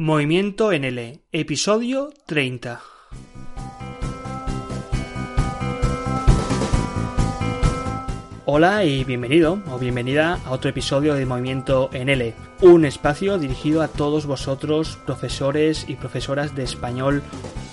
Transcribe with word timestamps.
Movimiento 0.00 0.70
NL, 0.70 1.22
episodio 1.32 2.10
30. 2.26 2.80
Hola 8.44 8.84
y 8.84 9.02
bienvenido 9.02 9.60
o 9.68 9.78
bienvenida 9.80 10.38
a 10.46 10.52
otro 10.52 10.70
episodio 10.70 11.14
de 11.14 11.26
Movimiento 11.26 11.90
NL, 11.92 12.32
un 12.62 12.84
espacio 12.84 13.38
dirigido 13.38 13.82
a 13.82 13.88
todos 13.88 14.24
vosotros, 14.26 15.00
profesores 15.04 15.84
y 15.88 15.96
profesoras 15.96 16.54
de 16.54 16.62
español 16.62 17.24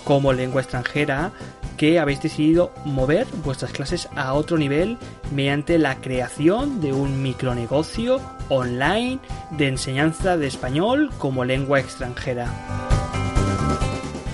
como 0.04 0.34
lengua 0.34 0.62
extranjera, 0.62 1.32
que 1.78 2.00
habéis 2.00 2.21
decidido 2.21 2.71
mover 2.86 3.28
vuestras 3.44 3.71
clases 3.71 4.10
a 4.16 4.34
otro 4.34 4.57
nivel 4.57 4.98
mediante 5.34 5.78
la 5.78 5.96
creación 5.98 6.82
de 6.82 6.94
un 6.94 7.21
micronegocio 7.21 8.20
online 8.50 9.20
de 9.52 9.68
enseñanza 9.68 10.38
de 10.38 10.48
español 10.48 11.11
como 11.18 11.46
lengua 11.46 11.80
extranjera. 11.80 12.52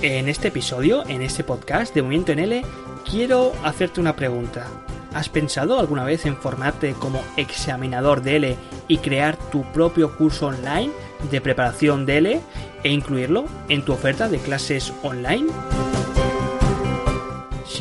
En 0.02 0.28
este 0.28 0.48
episodio, 0.48 1.08
en 1.08 1.22
este 1.22 1.44
podcast 1.44 1.94
de 1.94 2.02
Movimiento 2.02 2.34
NL, 2.34 2.66
quiero 3.10 3.54
hacerte 3.64 4.02
una 4.02 4.16
pregunta. 4.16 4.68
¿Has 5.14 5.30
pensado 5.30 5.80
alguna 5.80 6.06
vez 6.06 6.26
en 6.26 6.38
formarte 6.38 6.94
como 6.94 7.22
examinador 7.38 8.24
DL 8.24 8.56
y 8.88 8.98
crear 8.98 9.38
tu 9.52 9.64
propio 9.74 10.18
curso 10.18 10.48
online 10.48 10.92
de 11.30 11.42
preparación 11.42 12.06
DL 12.06 12.40
e 12.84 12.90
incluirlo 12.90 13.46
en 13.70 13.84
tu 13.84 13.94
oferta 13.94 14.30
de 14.30 14.40
clases 14.40 14.94
online? 15.04 15.50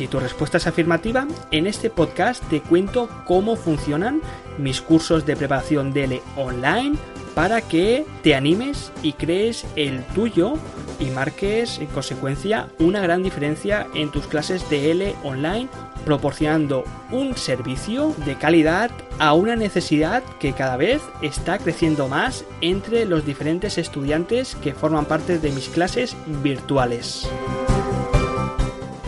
Si 0.01 0.07
tu 0.07 0.19
respuesta 0.19 0.57
es 0.57 0.65
afirmativa, 0.65 1.27
en 1.51 1.67
este 1.67 1.91
podcast 1.91 2.43
te 2.49 2.59
cuento 2.59 3.07
cómo 3.23 3.55
funcionan 3.55 4.19
mis 4.57 4.81
cursos 4.81 5.27
de 5.27 5.35
preparación 5.35 5.93
DL 5.93 6.23
online 6.35 6.97
para 7.35 7.61
que 7.61 8.03
te 8.23 8.33
animes 8.33 8.91
y 9.03 9.13
crees 9.13 9.63
el 9.75 10.03
tuyo 10.15 10.55
y 10.99 11.11
marques 11.11 11.77
en 11.77 11.85
consecuencia 11.85 12.67
una 12.79 12.99
gran 13.01 13.21
diferencia 13.21 13.85
en 13.93 14.09
tus 14.09 14.25
clases 14.25 14.67
de 14.71 15.13
online 15.21 15.69
proporcionando 16.03 16.83
un 17.11 17.37
servicio 17.37 18.15
de 18.25 18.35
calidad 18.39 18.89
a 19.19 19.33
una 19.33 19.55
necesidad 19.55 20.23
que 20.39 20.53
cada 20.53 20.77
vez 20.77 21.03
está 21.21 21.59
creciendo 21.59 22.07
más 22.07 22.43
entre 22.61 23.05
los 23.05 23.23
diferentes 23.23 23.77
estudiantes 23.77 24.55
que 24.55 24.73
forman 24.73 25.05
parte 25.05 25.37
de 25.37 25.51
mis 25.51 25.69
clases 25.69 26.17
virtuales. 26.41 27.29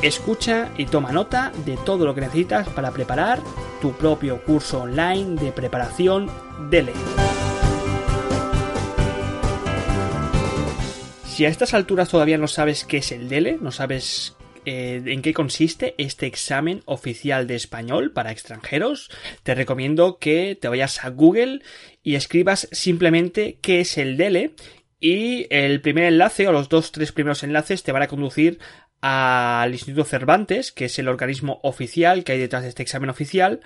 Escucha 0.04 0.70
y 0.78 0.86
toma 0.86 1.14
nota 1.14 1.54
de 1.66 1.78
todo 1.78 2.06
lo 2.06 2.14
que 2.14 2.20
necesitas 2.20 2.68
para 2.68 2.92
preparar 2.92 3.40
tu 3.82 3.94
propio 3.94 4.44
curso 4.44 4.82
online 4.82 5.40
de 5.40 5.54
preparación 5.54 6.30
DELE. 6.70 6.92
Si 11.26 11.46
a 11.46 11.48
estas 11.48 11.74
alturas 11.74 12.10
todavía 12.10 12.38
no 12.38 12.50
sabes 12.50 12.84
qué 12.84 12.98
es 12.98 13.14
el 13.14 13.30
DELE, 13.30 13.58
no 13.62 13.72
sabes 13.72 14.36
eh, 14.66 15.02
en 15.06 15.22
qué 15.22 15.34
consiste 15.34 15.96
este 15.98 16.26
examen 16.26 16.82
oficial 16.84 17.48
de 17.48 17.56
español 17.56 18.12
para 18.12 18.34
extranjeros, 18.34 19.10
te 19.44 19.56
recomiendo 19.56 20.18
que 20.18 20.58
te 20.60 20.68
vayas 20.68 21.06
a 21.06 21.12
Google 21.12 21.62
y 22.04 22.16
escribas 22.16 22.68
simplemente 22.74 23.58
qué 23.62 23.80
es 23.80 23.98
el 23.98 24.18
DELE 24.18 24.54
y 25.00 25.48
el 25.50 25.80
primer 25.80 26.06
enlace 26.06 26.46
o 26.50 26.52
los 26.52 26.68
dos 26.68 26.92
tres 26.92 27.14
primeros 27.14 27.44
enlaces 27.44 27.84
te 27.84 27.94
van 27.94 28.04
a 28.04 28.08
conducir 28.08 28.60
al 29.06 29.74
Instituto 29.74 30.06
Cervantes, 30.06 30.72
que 30.72 30.86
es 30.86 30.98
el 30.98 31.10
organismo 31.10 31.60
oficial 31.64 32.24
que 32.24 32.32
hay 32.32 32.40
detrás 32.40 32.64
de 32.64 32.70
este 32.70 32.84
examen 32.84 33.10
oficial, 33.10 33.60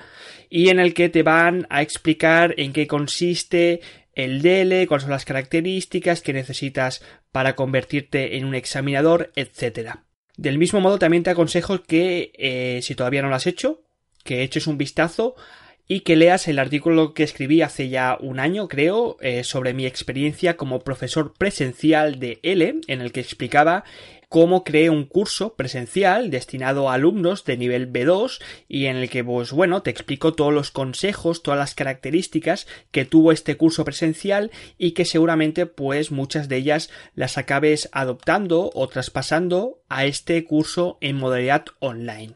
y 0.49 0.69
en 0.69 0.79
el 0.79 0.95
que 0.95 1.09
te 1.09 1.21
van 1.21 1.67
a 1.69 1.83
explicar 1.83 2.55
en 2.57 2.73
qué 2.73 2.87
consiste 2.87 3.81
el 4.15 4.41
DELE, 4.41 4.87
cuáles 4.87 5.03
son 5.03 5.11
las 5.11 5.25
características 5.25 6.21
que 6.21 6.33
necesitas 6.33 7.03
para 7.31 7.55
convertirte 7.55 8.37
en 8.37 8.45
un 8.45 8.55
examinador, 8.55 9.31
etcétera. 9.35 10.05
Del 10.37 10.57
mismo 10.57 10.81
modo, 10.81 10.97
también 10.97 11.21
te 11.21 11.29
aconsejo 11.29 11.83
que, 11.83 12.31
eh, 12.33 12.79
si 12.81 12.95
todavía 12.95 13.21
no 13.21 13.29
lo 13.29 13.35
has 13.35 13.45
hecho, 13.45 13.83
que 14.23 14.41
eches 14.41 14.65
un 14.65 14.79
vistazo 14.79 15.35
y 15.87 15.99
que 15.99 16.15
leas 16.15 16.47
el 16.47 16.57
artículo 16.57 17.13
que 17.13 17.21
escribí 17.21 17.61
hace 17.61 17.89
ya 17.89 18.17
un 18.19 18.39
año, 18.39 18.67
creo, 18.67 19.17
eh, 19.21 19.43
sobre 19.43 19.73
mi 19.73 19.85
experiencia 19.85 20.57
como 20.57 20.79
profesor 20.79 21.35
presencial 21.37 22.19
de 22.19 22.39
L, 22.41 22.81
en 22.87 23.01
el 23.01 23.11
que 23.11 23.19
explicaba 23.19 23.83
cómo 24.29 24.63
creé 24.63 24.89
un 24.89 25.05
curso 25.05 25.55
presencial 25.55 26.29
destinado 26.29 26.89
a 26.89 26.93
alumnos 26.93 27.45
de 27.45 27.57
nivel 27.57 27.91
B2 27.91 28.41
y 28.67 28.85
en 28.87 28.97
el 28.97 29.09
que 29.09 29.23
pues 29.23 29.51
bueno 29.51 29.81
te 29.81 29.89
explico 29.89 30.33
todos 30.33 30.53
los 30.53 30.71
consejos, 30.71 31.43
todas 31.43 31.59
las 31.59 31.75
características 31.75 32.67
que 32.91 33.05
tuvo 33.05 33.31
este 33.31 33.55
curso 33.55 33.85
presencial 33.85 34.51
y 34.77 34.91
que 34.91 35.05
seguramente 35.05 35.65
pues 35.65 36.11
muchas 36.11 36.49
de 36.49 36.57
ellas 36.57 36.89
las 37.15 37.37
acabes 37.37 37.89
adoptando 37.91 38.69
o 38.73 38.87
traspasando 38.87 39.81
a 39.89 40.05
este 40.05 40.43
curso 40.43 40.97
en 41.01 41.17
modalidad 41.17 41.65
online. 41.79 42.35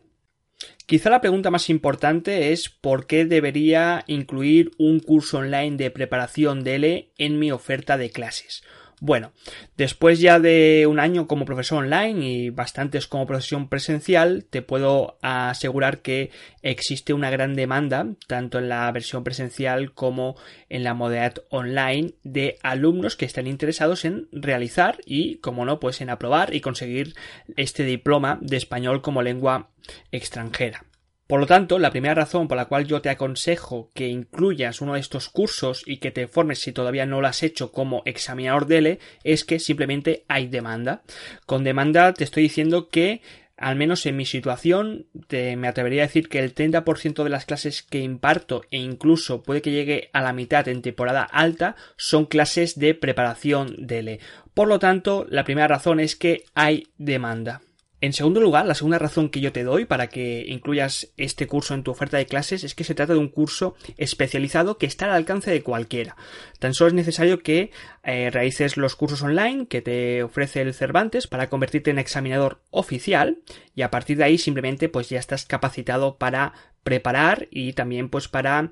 Quizá 0.85 1.09
la 1.09 1.21
pregunta 1.21 1.51
más 1.51 1.69
importante 1.69 2.51
es 2.51 2.69
por 2.69 3.07
qué 3.07 3.25
debería 3.25 4.03
incluir 4.07 4.71
un 4.77 4.99
curso 4.99 5.37
online 5.37 5.77
de 5.77 5.89
preparación 5.89 6.63
de 6.63 6.75
L 6.75 7.11
en 7.17 7.39
mi 7.39 7.51
oferta 7.51 7.97
de 7.97 8.09
clases. 8.09 8.63
Bueno, 9.03 9.31
después 9.77 10.19
ya 10.19 10.39
de 10.39 10.85
un 10.87 10.99
año 10.99 11.25
como 11.25 11.43
profesor 11.43 11.83
online 11.83 12.23
y 12.23 12.49
bastantes 12.51 13.07
como 13.07 13.25
profesión 13.25 13.67
presencial, 13.67 14.45
te 14.47 14.61
puedo 14.61 15.17
asegurar 15.23 16.03
que 16.03 16.29
existe 16.61 17.11
una 17.11 17.31
gran 17.31 17.55
demanda, 17.55 18.05
tanto 18.27 18.59
en 18.59 18.69
la 18.69 18.91
versión 18.91 19.23
presencial 19.23 19.91
como 19.93 20.35
en 20.69 20.83
la 20.83 20.93
modalidad 20.93 21.41
online, 21.49 22.13
de 22.23 22.59
alumnos 22.61 23.15
que 23.15 23.25
están 23.25 23.47
interesados 23.47 24.05
en 24.05 24.27
realizar 24.31 24.99
y, 25.03 25.37
como 25.37 25.65
no, 25.65 25.79
pues 25.79 25.99
en 26.01 26.11
aprobar 26.11 26.53
y 26.53 26.61
conseguir 26.61 27.15
este 27.57 27.83
diploma 27.83 28.37
de 28.39 28.57
español 28.57 29.01
como 29.01 29.23
lengua 29.23 29.69
extranjera. 30.11 30.85
Por 31.31 31.39
lo 31.39 31.47
tanto, 31.47 31.79
la 31.79 31.91
primera 31.91 32.13
razón 32.13 32.49
por 32.49 32.57
la 32.57 32.65
cual 32.65 32.85
yo 32.85 33.01
te 33.01 33.09
aconsejo 33.09 33.89
que 33.93 34.09
incluyas 34.09 34.81
uno 34.81 34.95
de 34.95 34.99
estos 34.99 35.29
cursos 35.29 35.81
y 35.85 35.99
que 35.99 36.11
te 36.11 36.27
formes 36.27 36.59
si 36.59 36.73
todavía 36.73 37.05
no 37.05 37.21
lo 37.21 37.27
has 37.27 37.41
hecho 37.41 37.71
como 37.71 38.03
examinador 38.03 38.65
DELE 38.65 38.99
es 39.23 39.45
que 39.45 39.59
simplemente 39.59 40.25
hay 40.27 40.47
demanda. 40.47 41.03
Con 41.45 41.63
demanda 41.63 42.13
te 42.13 42.25
estoy 42.25 42.43
diciendo 42.43 42.89
que 42.89 43.21
al 43.55 43.77
menos 43.77 44.05
en 44.07 44.17
mi 44.17 44.25
situación, 44.25 45.05
me 45.29 45.69
atrevería 45.69 46.03
a 46.03 46.07
decir 46.07 46.27
que 46.27 46.39
el 46.39 46.53
30% 46.53 47.23
de 47.23 47.29
las 47.29 47.45
clases 47.45 47.81
que 47.81 47.99
imparto 47.99 48.63
e 48.69 48.79
incluso 48.79 49.41
puede 49.41 49.61
que 49.61 49.71
llegue 49.71 50.09
a 50.11 50.21
la 50.21 50.33
mitad 50.33 50.67
en 50.67 50.81
temporada 50.81 51.23
alta 51.23 51.77
son 51.95 52.25
clases 52.25 52.77
de 52.77 52.93
preparación 52.93 53.73
DELE. 53.77 54.19
Por 54.53 54.67
lo 54.67 54.79
tanto, 54.79 55.25
la 55.29 55.45
primera 55.45 55.69
razón 55.69 56.01
es 56.01 56.17
que 56.17 56.43
hay 56.55 56.89
demanda. 56.97 57.61
En 58.01 58.13
segundo 58.13 58.41
lugar, 58.41 58.65
la 58.65 58.73
segunda 58.73 58.97
razón 58.97 59.29
que 59.29 59.41
yo 59.41 59.51
te 59.51 59.63
doy 59.63 59.85
para 59.85 60.07
que 60.07 60.43
incluyas 60.47 61.13
este 61.17 61.45
curso 61.45 61.75
en 61.75 61.83
tu 61.83 61.91
oferta 61.91 62.17
de 62.17 62.25
clases 62.25 62.63
es 62.63 62.73
que 62.73 62.83
se 62.83 62.95
trata 62.95 63.13
de 63.13 63.19
un 63.19 63.29
curso 63.29 63.75
especializado 63.95 64.79
que 64.79 64.87
está 64.87 65.05
al 65.05 65.11
alcance 65.11 65.51
de 65.51 65.61
cualquiera. 65.61 66.15
Tan 66.57 66.73
solo 66.73 66.87
es 66.87 66.93
necesario 66.95 67.43
que 67.43 67.69
eh, 68.03 68.31
realices 68.31 68.75
los 68.75 68.95
cursos 68.95 69.21
online 69.21 69.67
que 69.67 69.83
te 69.83 70.23
ofrece 70.23 70.61
el 70.61 70.73
Cervantes 70.73 71.27
para 71.27 71.47
convertirte 71.47 71.91
en 71.91 71.99
examinador 71.99 72.63
oficial 72.71 73.37
y 73.75 73.83
a 73.83 73.91
partir 73.91 74.17
de 74.17 74.23
ahí 74.23 74.39
simplemente 74.39 74.89
pues 74.89 75.09
ya 75.09 75.19
estás 75.19 75.45
capacitado 75.45 76.17
para 76.17 76.53
preparar 76.83 77.49
y 77.51 77.73
también 77.73 78.09
pues 78.09 78.27
para 78.27 78.71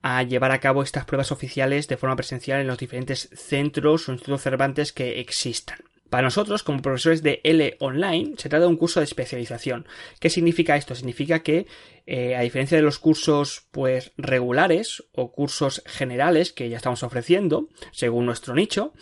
a 0.00 0.22
llevar 0.22 0.52
a 0.52 0.60
cabo 0.60 0.82
estas 0.82 1.04
pruebas 1.04 1.32
oficiales 1.32 1.86
de 1.86 1.98
forma 1.98 2.16
presencial 2.16 2.62
en 2.62 2.66
los 2.66 2.78
diferentes 2.78 3.28
centros 3.34 4.08
o 4.08 4.12
institutos 4.12 4.40
Cervantes 4.40 4.94
que 4.94 5.20
existan. 5.20 5.89
Para 6.10 6.24
nosotros, 6.24 6.64
como 6.64 6.82
profesores 6.82 7.22
de 7.22 7.40
L 7.44 7.76
Online, 7.78 8.34
se 8.36 8.48
trata 8.48 8.64
de 8.64 8.66
un 8.66 8.76
curso 8.76 9.00
de 9.00 9.04
especialización. 9.04 9.86
¿Qué 10.18 10.28
significa 10.28 10.76
esto? 10.76 10.94
Significa 10.96 11.44
que, 11.44 11.66
eh, 12.06 12.34
a 12.34 12.40
diferencia 12.40 12.76
de 12.76 12.82
los 12.82 12.98
cursos, 12.98 13.68
pues, 13.70 14.12
regulares 14.16 15.04
o 15.12 15.30
cursos 15.30 15.82
generales 15.86 16.52
que 16.52 16.68
ya 16.68 16.76
estamos 16.76 17.04
ofreciendo, 17.04 17.68
según 17.92 18.26
nuestro 18.26 18.54
nicho, 18.54 18.92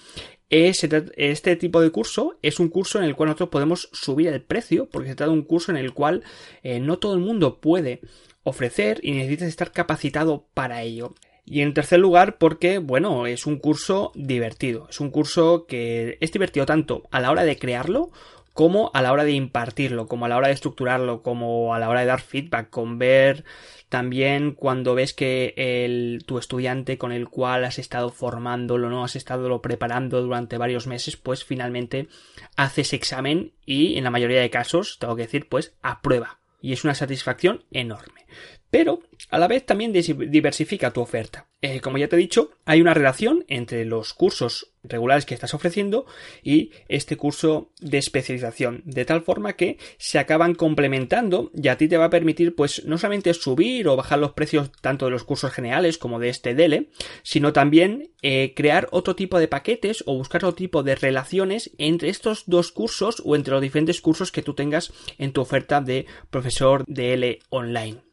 este 0.50 1.56
tipo 1.56 1.80
de 1.80 1.90
curso 1.90 2.38
es 2.42 2.58
un 2.58 2.68
curso 2.68 2.98
en 2.98 3.04
el 3.04 3.16
cual 3.16 3.28
nosotros 3.28 3.50
podemos 3.50 3.90
subir 3.92 4.28
el 4.28 4.42
precio, 4.42 4.88
porque 4.88 5.08
se 5.08 5.14
trata 5.14 5.30
de 5.30 5.38
un 5.38 5.44
curso 5.44 5.72
en 5.72 5.76
el 5.76 5.92
cual 5.92 6.22
eh, 6.62 6.80
no 6.80 6.98
todo 6.98 7.14
el 7.14 7.20
mundo 7.20 7.60
puede 7.60 8.00
ofrecer 8.44 9.00
y 9.02 9.12
necesitas 9.12 9.48
estar 9.48 9.72
capacitado 9.72 10.46
para 10.54 10.82
ello. 10.82 11.14
Y 11.50 11.62
en 11.62 11.72
tercer 11.72 11.98
lugar, 11.98 12.36
porque, 12.36 12.78
bueno, 12.78 13.26
es 13.26 13.46
un 13.46 13.58
curso 13.58 14.12
divertido. 14.14 14.86
Es 14.90 15.00
un 15.00 15.10
curso 15.10 15.66
que 15.66 16.18
es 16.20 16.30
divertido 16.32 16.66
tanto 16.66 17.04
a 17.10 17.20
la 17.20 17.30
hora 17.30 17.44
de 17.44 17.58
crearlo 17.58 18.10
como 18.52 18.90
a 18.92 19.02
la 19.02 19.12
hora 19.12 19.24
de 19.24 19.32
impartirlo, 19.32 20.08
como 20.08 20.26
a 20.26 20.28
la 20.28 20.36
hora 20.36 20.48
de 20.48 20.54
estructurarlo, 20.54 21.22
como 21.22 21.74
a 21.74 21.78
la 21.78 21.88
hora 21.88 22.00
de 22.00 22.06
dar 22.06 22.20
feedback, 22.20 22.70
con 22.70 22.98
ver 22.98 23.44
también 23.88 24.52
cuando 24.52 24.94
ves 24.94 25.14
que 25.14 25.54
el, 25.56 26.24
tu 26.26 26.38
estudiante 26.38 26.98
con 26.98 27.12
el 27.12 27.28
cual 27.28 27.64
has 27.64 27.78
estado 27.78 28.10
formándolo, 28.10 28.90
no 28.90 29.04
has 29.04 29.16
estado 29.16 29.62
preparando 29.62 30.20
durante 30.20 30.58
varios 30.58 30.86
meses, 30.86 31.16
pues 31.16 31.44
finalmente 31.44 32.08
haces 32.56 32.92
examen 32.92 33.52
y 33.64 33.96
en 33.96 34.04
la 34.04 34.10
mayoría 34.10 34.40
de 34.40 34.50
casos, 34.50 34.98
tengo 34.98 35.16
que 35.16 35.22
decir, 35.22 35.48
pues 35.48 35.74
aprueba. 35.80 36.40
Y 36.60 36.72
es 36.72 36.82
una 36.82 36.94
satisfacción 36.94 37.64
enorme. 37.70 38.26
Pero 38.70 39.00
a 39.30 39.38
la 39.38 39.48
vez 39.48 39.64
también 39.64 39.92
diversifica 39.92 40.92
tu 40.92 41.00
oferta. 41.00 41.48
Eh, 41.60 41.80
como 41.80 41.98
ya 41.98 42.08
te 42.08 42.16
he 42.16 42.18
dicho, 42.18 42.52
hay 42.64 42.80
una 42.80 42.94
relación 42.94 43.44
entre 43.48 43.84
los 43.84 44.14
cursos 44.14 44.72
regulares 44.84 45.26
que 45.26 45.34
estás 45.34 45.54
ofreciendo 45.54 46.06
y 46.42 46.70
este 46.88 47.16
curso 47.16 47.72
de 47.80 47.98
especialización, 47.98 48.82
de 48.84 49.04
tal 49.04 49.22
forma 49.22 49.54
que 49.54 49.76
se 49.98 50.20
acaban 50.20 50.54
complementando 50.54 51.50
y 51.54 51.68
a 51.68 51.76
ti 51.76 51.88
te 51.88 51.96
va 51.96 52.06
a 52.06 52.10
permitir 52.10 52.54
pues 52.54 52.84
no 52.84 52.96
solamente 52.96 53.34
subir 53.34 53.88
o 53.88 53.96
bajar 53.96 54.20
los 54.20 54.32
precios 54.32 54.70
tanto 54.80 55.06
de 55.06 55.10
los 55.10 55.24
cursos 55.24 55.52
generales 55.52 55.98
como 55.98 56.20
de 56.20 56.28
este 56.28 56.54
DELE, 56.54 56.90
sino 57.22 57.52
también 57.52 58.12
eh, 58.22 58.54
crear 58.54 58.88
otro 58.92 59.16
tipo 59.16 59.38
de 59.38 59.48
paquetes 59.48 60.04
o 60.06 60.14
buscar 60.14 60.44
otro 60.44 60.54
tipo 60.54 60.82
de 60.84 60.94
relaciones 60.94 61.72
entre 61.78 62.08
estos 62.08 62.44
dos 62.46 62.70
cursos 62.70 63.20
o 63.24 63.34
entre 63.34 63.52
los 63.52 63.62
diferentes 63.62 64.00
cursos 64.00 64.30
que 64.30 64.42
tú 64.42 64.54
tengas 64.54 64.92
en 65.18 65.32
tu 65.32 65.40
oferta 65.40 65.80
de 65.80 66.06
profesor 66.30 66.84
DL 66.86 67.40
online. 67.50 68.07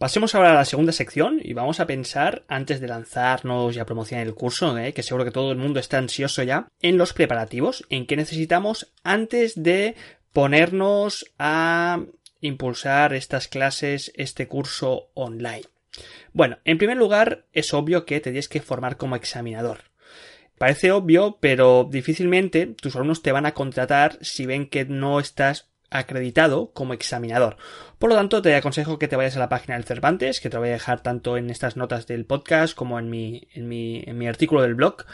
Pasemos 0.00 0.34
ahora 0.34 0.52
a 0.52 0.54
la 0.54 0.64
segunda 0.64 0.92
sección 0.92 1.40
y 1.42 1.52
vamos 1.52 1.78
a 1.78 1.86
pensar, 1.86 2.42
antes 2.48 2.80
de 2.80 2.88
lanzarnos 2.88 3.76
y 3.76 3.80
a 3.80 3.84
promocionar 3.84 4.26
el 4.26 4.34
curso, 4.34 4.78
¿eh? 4.78 4.94
que 4.94 5.02
seguro 5.02 5.26
que 5.26 5.30
todo 5.30 5.52
el 5.52 5.58
mundo 5.58 5.78
está 5.78 5.98
ansioso 5.98 6.42
ya, 6.42 6.68
en 6.80 6.96
los 6.96 7.12
preparativos, 7.12 7.84
en 7.90 8.06
qué 8.06 8.16
necesitamos 8.16 8.94
antes 9.04 9.62
de 9.62 9.96
ponernos 10.32 11.30
a 11.38 12.02
impulsar 12.40 13.12
estas 13.12 13.46
clases, 13.46 14.10
este 14.14 14.48
curso 14.48 15.10
online. 15.12 15.64
Bueno, 16.32 16.60
en 16.64 16.78
primer 16.78 16.96
lugar, 16.96 17.44
es 17.52 17.74
obvio 17.74 18.06
que 18.06 18.20
te 18.20 18.30
tienes 18.30 18.48
que 18.48 18.62
formar 18.62 18.96
como 18.96 19.16
examinador. 19.16 19.80
Parece 20.56 20.92
obvio, 20.92 21.36
pero 21.42 21.86
difícilmente 21.90 22.68
tus 22.68 22.96
alumnos 22.96 23.20
te 23.20 23.32
van 23.32 23.44
a 23.44 23.52
contratar 23.52 24.16
si 24.22 24.46
ven 24.46 24.66
que 24.66 24.86
no 24.86 25.20
estás 25.20 25.69
acreditado 25.90 26.72
como 26.72 26.94
examinador. 26.94 27.56
Por 27.98 28.08
lo 28.08 28.16
tanto, 28.16 28.40
te 28.40 28.54
aconsejo 28.54 28.98
que 28.98 29.08
te 29.08 29.16
vayas 29.16 29.36
a 29.36 29.40
la 29.40 29.50
página 29.50 29.74
del 29.74 29.84
Cervantes, 29.84 30.40
que 30.40 30.48
te 30.48 30.56
voy 30.56 30.68
a 30.68 30.72
dejar 30.72 31.02
tanto 31.02 31.36
en 31.36 31.50
estas 31.50 31.76
notas 31.76 32.06
del 32.06 32.24
podcast 32.24 32.74
como 32.74 32.98
en 32.98 33.10
mi, 33.10 33.46
en 33.52 33.68
mi, 33.68 34.26
artículo 34.26 34.62
del 34.62 34.74
blog, 34.74 35.04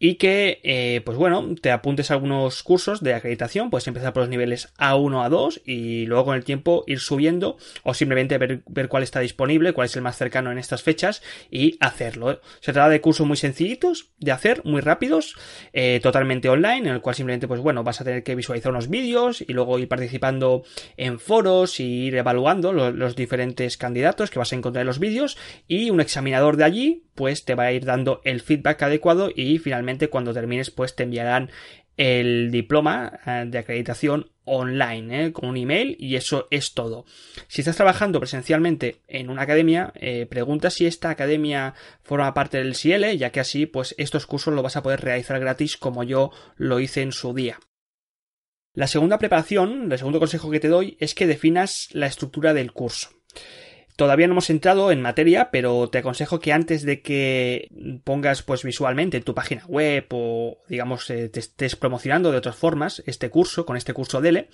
y 0.00 0.16
que, 0.16 0.60
eh, 0.64 1.00
pues 1.04 1.16
bueno, 1.16 1.54
te 1.60 1.70
apuntes 1.70 2.10
a 2.10 2.14
algunos 2.14 2.64
cursos 2.64 3.04
de 3.04 3.14
acreditación, 3.14 3.70
puedes 3.70 3.86
empezar 3.86 4.12
por 4.12 4.22
los 4.22 4.30
niveles 4.30 4.72
A1, 4.78 5.28
A2 5.28 5.62
y 5.64 6.06
luego 6.06 6.24
con 6.24 6.34
el 6.34 6.42
tiempo 6.42 6.82
ir 6.88 6.98
subiendo 6.98 7.56
o 7.84 7.94
simplemente 7.94 8.36
ver, 8.38 8.64
ver 8.66 8.88
cuál 8.88 9.04
está 9.04 9.20
disponible, 9.20 9.72
cuál 9.72 9.84
es 9.84 9.94
el 9.94 10.02
más 10.02 10.16
cercano 10.16 10.50
en 10.50 10.58
estas 10.58 10.82
fechas 10.82 11.22
y 11.52 11.76
hacerlo. 11.78 12.40
Se 12.58 12.72
trata 12.72 12.88
de 12.88 13.00
cursos 13.00 13.28
muy 13.28 13.36
sencillitos 13.36 14.10
de 14.18 14.32
hacer, 14.32 14.60
muy 14.64 14.80
rápidos, 14.80 15.36
eh, 15.72 16.00
totalmente 16.02 16.48
online, 16.48 16.88
en 16.88 16.94
el 16.94 17.00
cual 17.00 17.14
simplemente, 17.14 17.46
pues 17.46 17.60
bueno, 17.60 17.84
vas 17.84 18.00
a 18.00 18.04
tener 18.04 18.24
que 18.24 18.34
visualizar 18.34 18.72
unos 18.72 18.88
vídeos 18.88 19.40
y 19.40 19.52
luego 19.52 19.78
ir 19.78 19.86
participando 19.86 20.13
en 20.96 21.18
foros 21.18 21.80
y 21.80 21.84
ir 21.84 22.16
evaluando 22.16 22.72
los, 22.72 23.16
diferentes 23.16 23.76
candidatos 23.76 24.30
que 24.30 24.38
vas 24.38 24.52
a 24.52 24.56
encontrar 24.56 24.82
en 24.82 24.86
los 24.86 24.98
vídeos 24.98 25.36
y 25.68 25.90
un 25.90 26.00
examinador 26.00 26.56
de 26.56 26.64
allí 26.64 27.04
pues 27.14 27.44
te 27.44 27.54
va 27.54 27.64
a 27.64 27.72
ir 27.72 27.84
dando 27.84 28.20
el 28.24 28.40
feedback 28.40 28.82
adecuado 28.82 29.30
y 29.34 29.58
finalmente 29.58 30.08
cuando 30.08 30.34
termines 30.34 30.70
pues 30.70 30.96
te 30.96 31.04
enviarán 31.04 31.50
el 31.96 32.50
diploma 32.50 33.20
eh, 33.24 33.44
de 33.46 33.58
acreditación 33.58 34.30
online 34.44 35.26
eh, 35.26 35.32
con 35.32 35.48
un 35.48 35.56
email 35.56 35.96
y 35.98 36.16
eso 36.16 36.48
es 36.50 36.74
todo. 36.74 37.04
Si 37.48 37.60
estás 37.60 37.76
trabajando 37.76 38.20
presencialmente 38.20 39.00
en 39.08 39.30
una 39.30 39.42
academia, 39.42 39.92
eh, 39.94 40.26
pregunta 40.26 40.70
si 40.70 40.86
esta 40.86 41.10
academia 41.10 41.74
forma 42.02 42.34
parte 42.34 42.58
del 42.58 42.74
CIELE, 42.74 43.16
ya 43.16 43.30
que 43.30 43.40
así 43.40 43.66
pues 43.66 43.94
estos 43.98 44.26
cursos 44.26 44.54
lo 44.54 44.62
vas 44.62 44.76
a 44.76 44.82
poder 44.82 45.00
realizar 45.00 45.38
gratis 45.40 45.76
como 45.76 46.02
yo 46.04 46.30
lo 46.56 46.80
hice 46.80 47.02
en 47.02 47.12
su 47.12 47.32
día. 47.32 47.58
La 48.74 48.88
segunda 48.88 49.18
preparación, 49.18 49.90
el 49.90 49.98
segundo 49.98 50.18
consejo 50.18 50.50
que 50.50 50.58
te 50.58 50.68
doy 50.68 50.96
es 50.98 51.14
que 51.14 51.28
definas 51.28 51.88
la 51.92 52.06
estructura 52.06 52.52
del 52.54 52.72
curso. 52.72 53.10
Todavía 53.96 54.26
no 54.26 54.32
hemos 54.32 54.50
entrado 54.50 54.90
en 54.90 55.00
materia, 55.00 55.52
pero 55.52 55.88
te 55.88 55.98
aconsejo 55.98 56.40
que 56.40 56.52
antes 56.52 56.82
de 56.82 57.00
que 57.00 57.68
pongas 58.02 58.42
pues 58.42 58.64
visualmente 58.64 59.16
en 59.16 59.22
tu 59.22 59.32
página 59.32 59.64
web 59.66 60.06
o 60.10 60.58
digamos 60.68 61.08
eh, 61.10 61.28
te 61.28 61.38
estés 61.38 61.76
promocionando 61.76 62.32
de 62.32 62.38
otras 62.38 62.56
formas 62.56 63.04
este 63.06 63.30
curso 63.30 63.64
con 63.64 63.76
este 63.76 63.92
curso 63.92 64.20
DELE, 64.20 64.48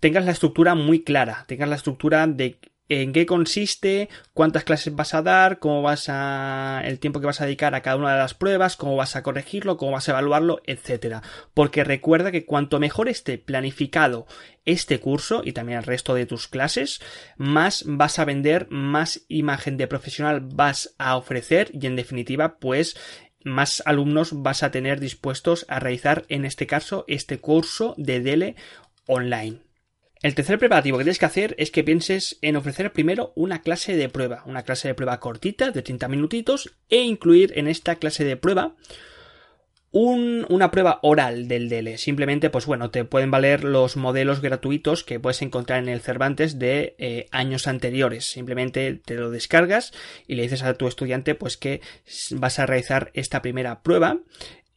tengas 0.00 0.24
la 0.24 0.32
estructura 0.32 0.74
muy 0.74 1.04
clara, 1.04 1.44
tengas 1.46 1.68
la 1.68 1.76
estructura 1.76 2.26
de 2.26 2.58
en 2.90 3.12
qué 3.12 3.24
consiste, 3.24 4.08
cuántas 4.34 4.64
clases 4.64 4.94
vas 4.96 5.14
a 5.14 5.22
dar, 5.22 5.60
cómo 5.60 5.80
vas 5.80 6.08
a, 6.08 6.82
el 6.84 6.98
tiempo 6.98 7.20
que 7.20 7.26
vas 7.26 7.40
a 7.40 7.44
dedicar 7.44 7.76
a 7.76 7.82
cada 7.82 7.96
una 7.96 8.12
de 8.12 8.18
las 8.18 8.34
pruebas, 8.34 8.76
cómo 8.76 8.96
vas 8.96 9.14
a 9.14 9.22
corregirlo, 9.22 9.76
cómo 9.76 9.92
vas 9.92 10.08
a 10.08 10.12
evaluarlo, 10.12 10.60
etcétera. 10.66 11.22
Porque 11.54 11.84
recuerda 11.84 12.32
que 12.32 12.44
cuanto 12.44 12.80
mejor 12.80 13.08
esté 13.08 13.38
planificado 13.38 14.26
este 14.64 14.98
curso 14.98 15.42
y 15.44 15.52
también 15.52 15.78
el 15.78 15.84
resto 15.84 16.14
de 16.14 16.26
tus 16.26 16.48
clases, 16.48 17.00
más 17.36 17.84
vas 17.86 18.18
a 18.18 18.24
vender, 18.24 18.66
más 18.70 19.24
imagen 19.28 19.76
de 19.76 19.86
profesional 19.86 20.40
vas 20.40 20.96
a 20.98 21.16
ofrecer 21.16 21.70
y 21.72 21.86
en 21.86 21.94
definitiva, 21.94 22.58
pues 22.58 22.96
más 23.44 23.84
alumnos 23.86 24.42
vas 24.42 24.64
a 24.64 24.72
tener 24.72 24.98
dispuestos 24.98 25.64
a 25.68 25.78
realizar 25.78 26.24
en 26.28 26.44
este 26.44 26.66
caso 26.66 27.04
este 27.06 27.38
curso 27.38 27.94
de 27.96 28.20
DELE 28.20 28.56
online. 29.06 29.69
El 30.22 30.34
tercer 30.34 30.58
preparativo 30.58 30.98
que 30.98 31.04
tienes 31.04 31.18
que 31.18 31.24
hacer 31.24 31.54
es 31.58 31.70
que 31.70 31.82
pienses 31.82 32.38
en 32.42 32.56
ofrecer 32.56 32.92
primero 32.92 33.32
una 33.36 33.62
clase 33.62 33.96
de 33.96 34.10
prueba, 34.10 34.42
una 34.44 34.64
clase 34.64 34.88
de 34.88 34.94
prueba 34.94 35.18
cortita 35.18 35.70
de 35.70 35.80
30 35.80 36.08
minutitos 36.08 36.74
e 36.90 36.98
incluir 36.98 37.54
en 37.56 37.68
esta 37.68 37.96
clase 37.96 38.24
de 38.24 38.36
prueba 38.36 38.76
una 39.92 40.70
prueba 40.70 41.00
oral 41.02 41.48
del 41.48 41.68
DELE. 41.68 41.98
Simplemente, 41.98 42.48
pues 42.48 42.66
bueno, 42.66 42.90
te 42.90 43.04
pueden 43.04 43.32
valer 43.32 43.64
los 43.64 43.96
modelos 43.96 44.40
gratuitos 44.40 45.02
que 45.02 45.18
puedes 45.18 45.42
encontrar 45.42 45.80
en 45.80 45.88
el 45.88 46.00
Cervantes 46.00 46.60
de 46.60 46.94
eh, 46.98 47.26
años 47.32 47.66
anteriores. 47.66 48.26
Simplemente 48.26 49.00
te 49.04 49.14
lo 49.14 49.30
descargas 49.30 49.92
y 50.28 50.36
le 50.36 50.42
dices 50.42 50.62
a 50.62 50.74
tu 50.74 50.86
estudiante 50.86 51.34
pues 51.34 51.56
que 51.56 51.80
vas 52.32 52.60
a 52.60 52.66
realizar 52.66 53.10
esta 53.14 53.42
primera 53.42 53.82
prueba 53.82 54.20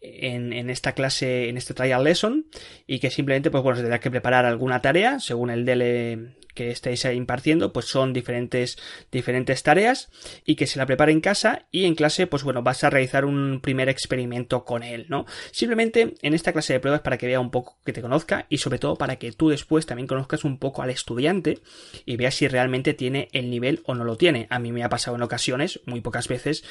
en, 0.04 0.70
esta 0.70 0.92
clase, 0.92 1.50
en 1.50 1.58
este 1.58 1.74
trial 1.74 2.04
lesson, 2.04 2.46
y 2.86 3.00
que 3.00 3.10
simplemente, 3.10 3.50
pues 3.50 3.64
bueno, 3.64 3.78
se 3.78 3.84
tendrá 3.84 4.00
que 4.00 4.12
preparar 4.12 4.46
alguna 4.46 4.82
tarea 4.82 5.20
según 5.20 5.50
el 5.50 5.66
DL 5.66 6.43
que 6.54 6.72
estáis 6.72 7.06
impartiendo, 7.06 7.74
pues 7.74 7.86
son 7.86 8.14
diferentes, 8.14 8.78
diferentes 9.12 9.64
tareas 9.64 10.10
y 10.46 10.56
que 10.56 10.68
se 10.68 10.78
la 10.78 10.86
prepare 10.86 11.12
en 11.12 11.22
casa 11.22 11.66
y 11.72 11.86
en 11.86 11.96
clase, 11.96 12.28
pues 12.28 12.44
bueno, 12.44 12.64
vas 12.64 12.84
a 12.84 12.90
realizar 12.90 13.26
un 13.26 13.60
primer 13.62 13.90
experimento 13.90 14.66
con 14.66 14.84
él, 14.84 15.06
¿no? 15.10 15.26
Simplemente 15.52 16.16
en 16.22 16.34
esta 16.34 16.54
clase 16.54 16.74
de 16.74 16.80
pruebas 16.80 17.02
para 17.02 17.18
que 17.18 17.28
vea 17.28 17.40
un 17.40 17.52
poco, 17.52 17.78
que 17.86 17.94
te 17.94 18.02
conozca 18.02 18.46
y 18.50 18.58
sobre 18.58 18.80
todo 18.80 18.96
para 18.96 19.18
que 19.18 19.32
tú 19.32 19.50
después 19.50 19.86
también 19.86 20.08
conozcas 20.08 20.44
un 20.44 20.58
poco 20.58 20.82
al 20.82 20.90
estudiante 20.90 21.60
y 22.06 22.18
veas 22.18 22.36
si 22.36 22.48
realmente 22.48 22.94
tiene 22.94 23.30
el 23.32 23.50
nivel 23.50 23.82
o 23.86 23.96
no 23.96 24.04
lo 24.04 24.18
tiene. 24.18 24.48
A 24.50 24.60
mí 24.60 24.72
me 24.72 24.84
ha 24.84 24.90
pasado 24.90 25.16
en 25.16 25.24
ocasiones, 25.24 25.82
muy 25.86 26.02
pocas 26.02 26.28
veces, 26.28 26.64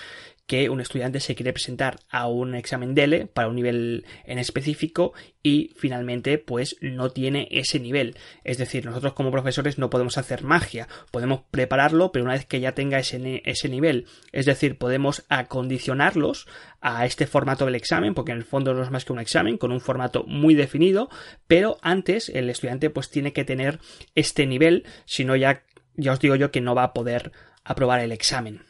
que 0.47 0.69
un 0.69 0.81
estudiante 0.81 1.21
se 1.21 1.35
quiere 1.35 1.53
presentar 1.53 2.01
a 2.11 2.27
un 2.27 2.55
examen 2.55 2.95
DELE 2.95 3.27
para 3.27 3.49
un 3.49 3.57
nivel 3.57 4.05
en 4.25 4.39
específico 4.39 5.13
y 5.43 5.73
finalmente 5.77 6.39
pues 6.39 6.77
no 6.81 7.11
tiene 7.11 7.49
ese 7.51 7.81
nivel. 7.81 8.17
Es 8.45 8.59
decir, 8.59 8.85
nosotros 8.85 9.13
como 9.15 9.31
profesores 9.31 9.72
no 9.79 9.91
podemos 9.91 10.19
hacer 10.19 10.45
magia, 10.45 10.89
podemos 11.11 11.43
prepararlo, 11.51 12.13
pero 12.13 12.25
una 12.25 12.35
vez 12.35 12.47
que 12.47 12.61
ya 12.61 12.73
tenga 12.73 12.99
ese, 12.99 13.43
ese 13.45 13.69
nivel, 13.69 14.07
es 14.33 14.47
decir, 14.47 14.79
podemos 14.79 15.25
acondicionarlos 15.29 16.47
a 16.81 17.07
este 17.07 17.27
formato 17.27 17.65
del 17.65 17.75
examen, 17.75 18.15
porque 18.15 18.33
en 18.33 18.39
el 18.39 18.45
fondo 18.45 18.75
no 18.75 18.83
es 18.83 18.91
más 18.91 19.05
que 19.05 19.13
un 19.13 19.21
examen 19.21 19.59
con 19.59 19.73
un 19.73 19.81
formato 19.81 20.25
muy 20.27 20.55
definido, 20.55 21.09
pero 21.47 21.79
antes 21.83 22.29
el 22.29 22.51
estudiante 22.51 22.91
pues 22.91 23.11
tiene 23.11 23.33
que 23.33 23.45
tener 23.45 23.81
este 24.15 24.47
nivel, 24.47 24.85
si 25.05 25.25
no 25.25 25.37
ya, 25.37 25.65
ya 25.95 26.13
os 26.13 26.21
digo 26.21 26.37
yo 26.37 26.51
que 26.51 26.61
no 26.61 26.75
va 26.75 26.85
a 26.85 26.93
poder 26.93 27.33
aprobar 27.65 28.01
el 28.01 28.13
examen. 28.13 28.63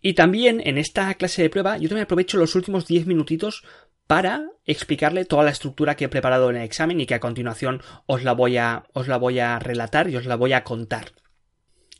Y 0.00 0.14
también 0.14 0.60
en 0.64 0.76
esta 0.76 1.14
clase 1.14 1.42
de 1.42 1.50
prueba 1.50 1.76
yo 1.76 1.88
también 1.88 2.04
aprovecho 2.04 2.36
los 2.36 2.54
últimos 2.56 2.86
10 2.86 3.06
minutitos 3.06 3.64
para 4.12 4.50
explicarle 4.66 5.24
toda 5.24 5.42
la 5.42 5.52
estructura 5.52 5.96
que 5.96 6.04
he 6.04 6.08
preparado 6.10 6.50
en 6.50 6.56
el 6.56 6.64
examen 6.64 7.00
y 7.00 7.06
que 7.06 7.14
a 7.14 7.18
continuación 7.18 7.80
os 8.04 8.22
la 8.22 8.32
voy 8.34 8.58
a, 8.58 8.84
os 8.92 9.08
la 9.08 9.16
voy 9.16 9.38
a 9.38 9.58
relatar 9.58 10.10
y 10.10 10.16
os 10.16 10.26
la 10.26 10.36
voy 10.36 10.52
a 10.52 10.64
contar. 10.64 11.12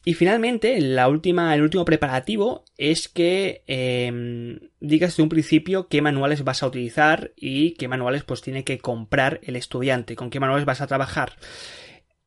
Y 0.05 0.13
finalmente, 0.13 0.79
la 0.79 1.09
última, 1.09 1.55
el 1.55 1.63
último 1.63 1.87
preparativo 1.87 2.67
es 2.77 3.09
que 3.09 3.65
em, 3.67 4.59
digas 4.79 5.13
desde 5.13 5.23
un 5.23 5.31
principio 5.31 5.89
qué 5.89 6.03
manuales 6.03 6.45
vas 6.45 6.63
a 6.63 6.67
utilizar 6.67 7.33
y 7.35 7.77
qué 7.77 7.89
manuales 7.89 8.25
pues 8.25 8.43
tiene 8.43 8.63
que 8.63 8.77
comprar 8.77 9.41
el 9.45 9.57
estudiante, 9.57 10.15
con 10.15 10.29
qué 10.29 10.39
manuales 10.39 10.67
vas 10.67 10.83
a 10.83 10.87
trabajar 10.87 11.39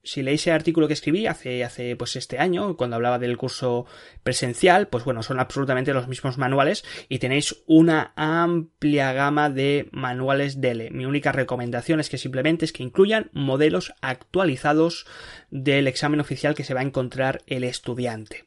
si 0.05 0.21
leéis 0.21 0.47
el 0.47 0.53
artículo 0.53 0.88
que 0.88 0.93
escribí 0.93 1.27
hace, 1.27 1.63
hace 1.63 1.95
pues 1.95 2.15
este 2.15 2.39
año, 2.39 2.77
cuando 2.77 2.95
hablaba 2.95 3.19
del 3.19 3.38
curso 3.38 3.85
presencial, 4.24 4.88
pues 4.88 5.03
bueno, 5.03 5.24
son 5.24 5.39
absolutamente 5.39 5.93
los 5.93 6.07
mismos 6.07 6.38
manuales 6.38 6.85
y 7.09 7.19
tenéis 7.19 7.63
una 7.65 8.13
amplia 8.15 9.12
gama 9.13 9.50
de 9.50 9.89
manuales 9.91 10.62
DELE. 10.62 10.91
Mi 10.91 11.05
única 11.05 11.31
recomendación 11.31 12.00
es 12.00 12.09
que 12.09 12.17
simplemente 12.17 12.65
es 12.65 12.71
que 12.71 12.83
incluyan 12.83 13.29
modelos 13.33 13.93
actualizados 14.01 15.05
del 15.50 15.88
examen 15.88 16.19
oficial 16.19 16.55
que 16.55 16.63
se 16.63 16.74
va 16.74 16.81
a 16.81 16.83
encontrar 16.83 17.41
el 17.47 17.63
estudiante. 17.63 18.45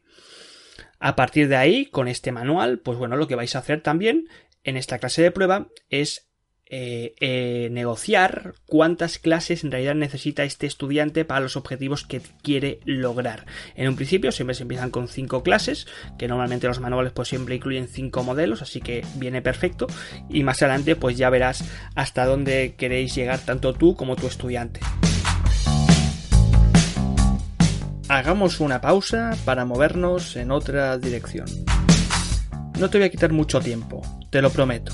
A 1.00 1.17
partir 1.17 1.49
de 1.49 1.57
ahí, 1.57 1.87
con 1.87 2.09
este 2.09 2.33
manual, 2.33 2.81
pues 2.81 2.99
bueno, 2.99 3.17
lo 3.17 3.29
que 3.29 3.37
vais 3.37 3.55
a 3.55 3.61
hacer 3.61 3.83
también 3.83 4.29
en 4.65 4.77
esta 4.77 4.99
clase 4.99 5.23
de 5.23 5.31
prueba 5.31 5.69
es 5.88 6.28
eh, 6.71 7.15
eh, 7.21 7.69
negociar 7.73 8.55
cuántas 8.67 9.19
clases 9.19 9.65
en 9.65 9.71
realidad 9.71 9.95
necesita 9.95 10.45
este 10.45 10.67
estudiante 10.67 11.25
para 11.25 11.41
los 11.41 11.57
objetivos 11.57 12.05
que 12.05 12.21
quiere 12.43 12.81
lograr. 12.85 13.47
En 13.75 13.89
un 13.89 13.97
principio 13.97 14.33
siempre 14.33 14.55
se 14.55 14.63
empiezan 14.63 14.91
con 14.91 15.09
cinco 15.09 15.43
clases, 15.43 15.87
que 16.19 16.29
normalmente 16.29 16.67
los 16.67 16.81
manuales 16.81 17.13
pues 17.13 17.29
siempre 17.29 17.55
incluyen 17.55 17.89
cinco 17.89 18.23
modelos, 18.23 18.61
así 18.61 18.81
que 18.81 19.05
viene 19.17 19.41
perfecto. 19.41 19.87
Y 20.29 20.43
más 20.43 20.63
adelante 20.63 20.95
pues 20.95 21.17
ya 21.17 21.31
verás 21.31 21.65
hasta 21.95 22.27
dónde 22.27 22.75
queréis 22.77 23.15
llegar 23.15 23.39
tanto 23.41 23.73
tú 23.73 23.97
como 23.97 24.17
tu 24.17 24.27
estudiante. 24.27 24.81
Hagamos 28.11 28.61
una 28.61 28.81
pausa 28.81 29.37
para 29.45 29.65
movernos 29.65 30.37
en 30.37 30.51
otra 30.51 30.97
dirección. 30.99 31.47
No 32.79 32.89
te 32.89 32.99
voy 32.99 33.07
a 33.07 33.11
quitar 33.11 33.33
mucho 33.33 33.61
tiempo, 33.61 34.03
te 34.31 34.41
lo 34.41 34.51
prometo. 34.51 34.93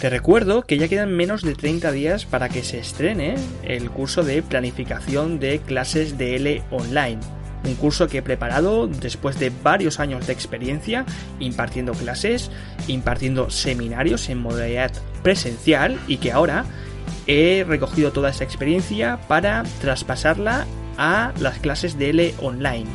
Te 0.00 0.10
recuerdo 0.10 0.62
que 0.62 0.78
ya 0.78 0.86
quedan 0.86 1.16
menos 1.16 1.42
de 1.42 1.56
30 1.56 1.90
días 1.90 2.24
para 2.24 2.48
que 2.48 2.62
se 2.62 2.78
estrene 2.78 3.34
el 3.64 3.90
curso 3.90 4.22
de 4.22 4.42
planificación 4.42 5.40
de 5.40 5.58
clases 5.58 6.16
de 6.16 6.36
L 6.36 6.62
online. 6.70 7.18
Un 7.64 7.74
curso 7.74 8.06
que 8.06 8.18
he 8.18 8.22
preparado 8.22 8.86
después 8.86 9.40
de 9.40 9.50
varios 9.50 9.98
años 9.98 10.24
de 10.28 10.32
experiencia 10.32 11.04
impartiendo 11.40 11.94
clases, 11.94 12.52
impartiendo 12.86 13.50
seminarios 13.50 14.28
en 14.28 14.38
modalidad 14.38 14.92
presencial 15.24 15.98
y 16.06 16.18
que 16.18 16.30
ahora 16.30 16.64
he 17.26 17.64
recogido 17.66 18.12
toda 18.12 18.30
esa 18.30 18.44
experiencia 18.44 19.18
para 19.26 19.64
traspasarla 19.80 20.64
a 20.96 21.32
las 21.40 21.58
clases 21.58 21.98
de 21.98 22.10
L 22.10 22.34
online. 22.40 22.86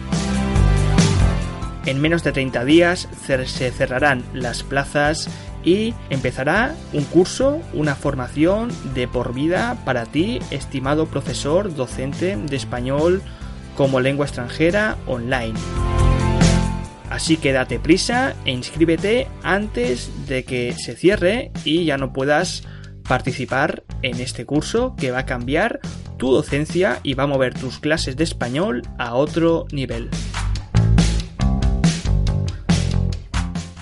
En 1.85 1.99
menos 1.99 2.23
de 2.23 2.31
30 2.31 2.63
días 2.63 3.09
se 3.27 3.71
cerrarán 3.71 4.23
las 4.33 4.63
plazas 4.63 5.29
y 5.63 5.93
empezará 6.09 6.75
un 6.93 7.03
curso, 7.03 7.61
una 7.73 7.95
formación 7.95 8.71
de 8.93 9.07
por 9.07 9.33
vida 9.33 9.77
para 9.85 10.05
ti, 10.05 10.39
estimado 10.51 11.07
profesor, 11.07 11.73
docente 11.75 12.35
de 12.37 12.55
español 12.55 13.21
como 13.75 13.99
lengua 13.99 14.25
extranjera 14.25 14.97
online. 15.07 15.57
Así 17.09 17.37
que 17.37 17.53
date 17.53 17.79
prisa 17.79 18.35
e 18.43 18.51
inscríbete 18.51 19.27
antes 19.43 20.09
de 20.27 20.43
que 20.43 20.73
se 20.73 20.95
cierre 20.95 21.51
y 21.63 21.85
ya 21.85 21.97
no 21.97 22.11
puedas 22.11 22.63
participar 23.07 23.83
en 24.01 24.19
este 24.19 24.45
curso 24.45 24.95
que 24.97 25.11
va 25.11 25.19
a 25.19 25.25
cambiar 25.25 25.79
tu 26.17 26.31
docencia 26.31 26.99
y 27.03 27.13
va 27.13 27.23
a 27.23 27.27
mover 27.27 27.53
tus 27.53 27.79
clases 27.79 28.15
de 28.15 28.23
español 28.23 28.81
a 28.97 29.13
otro 29.13 29.67
nivel. 29.71 30.09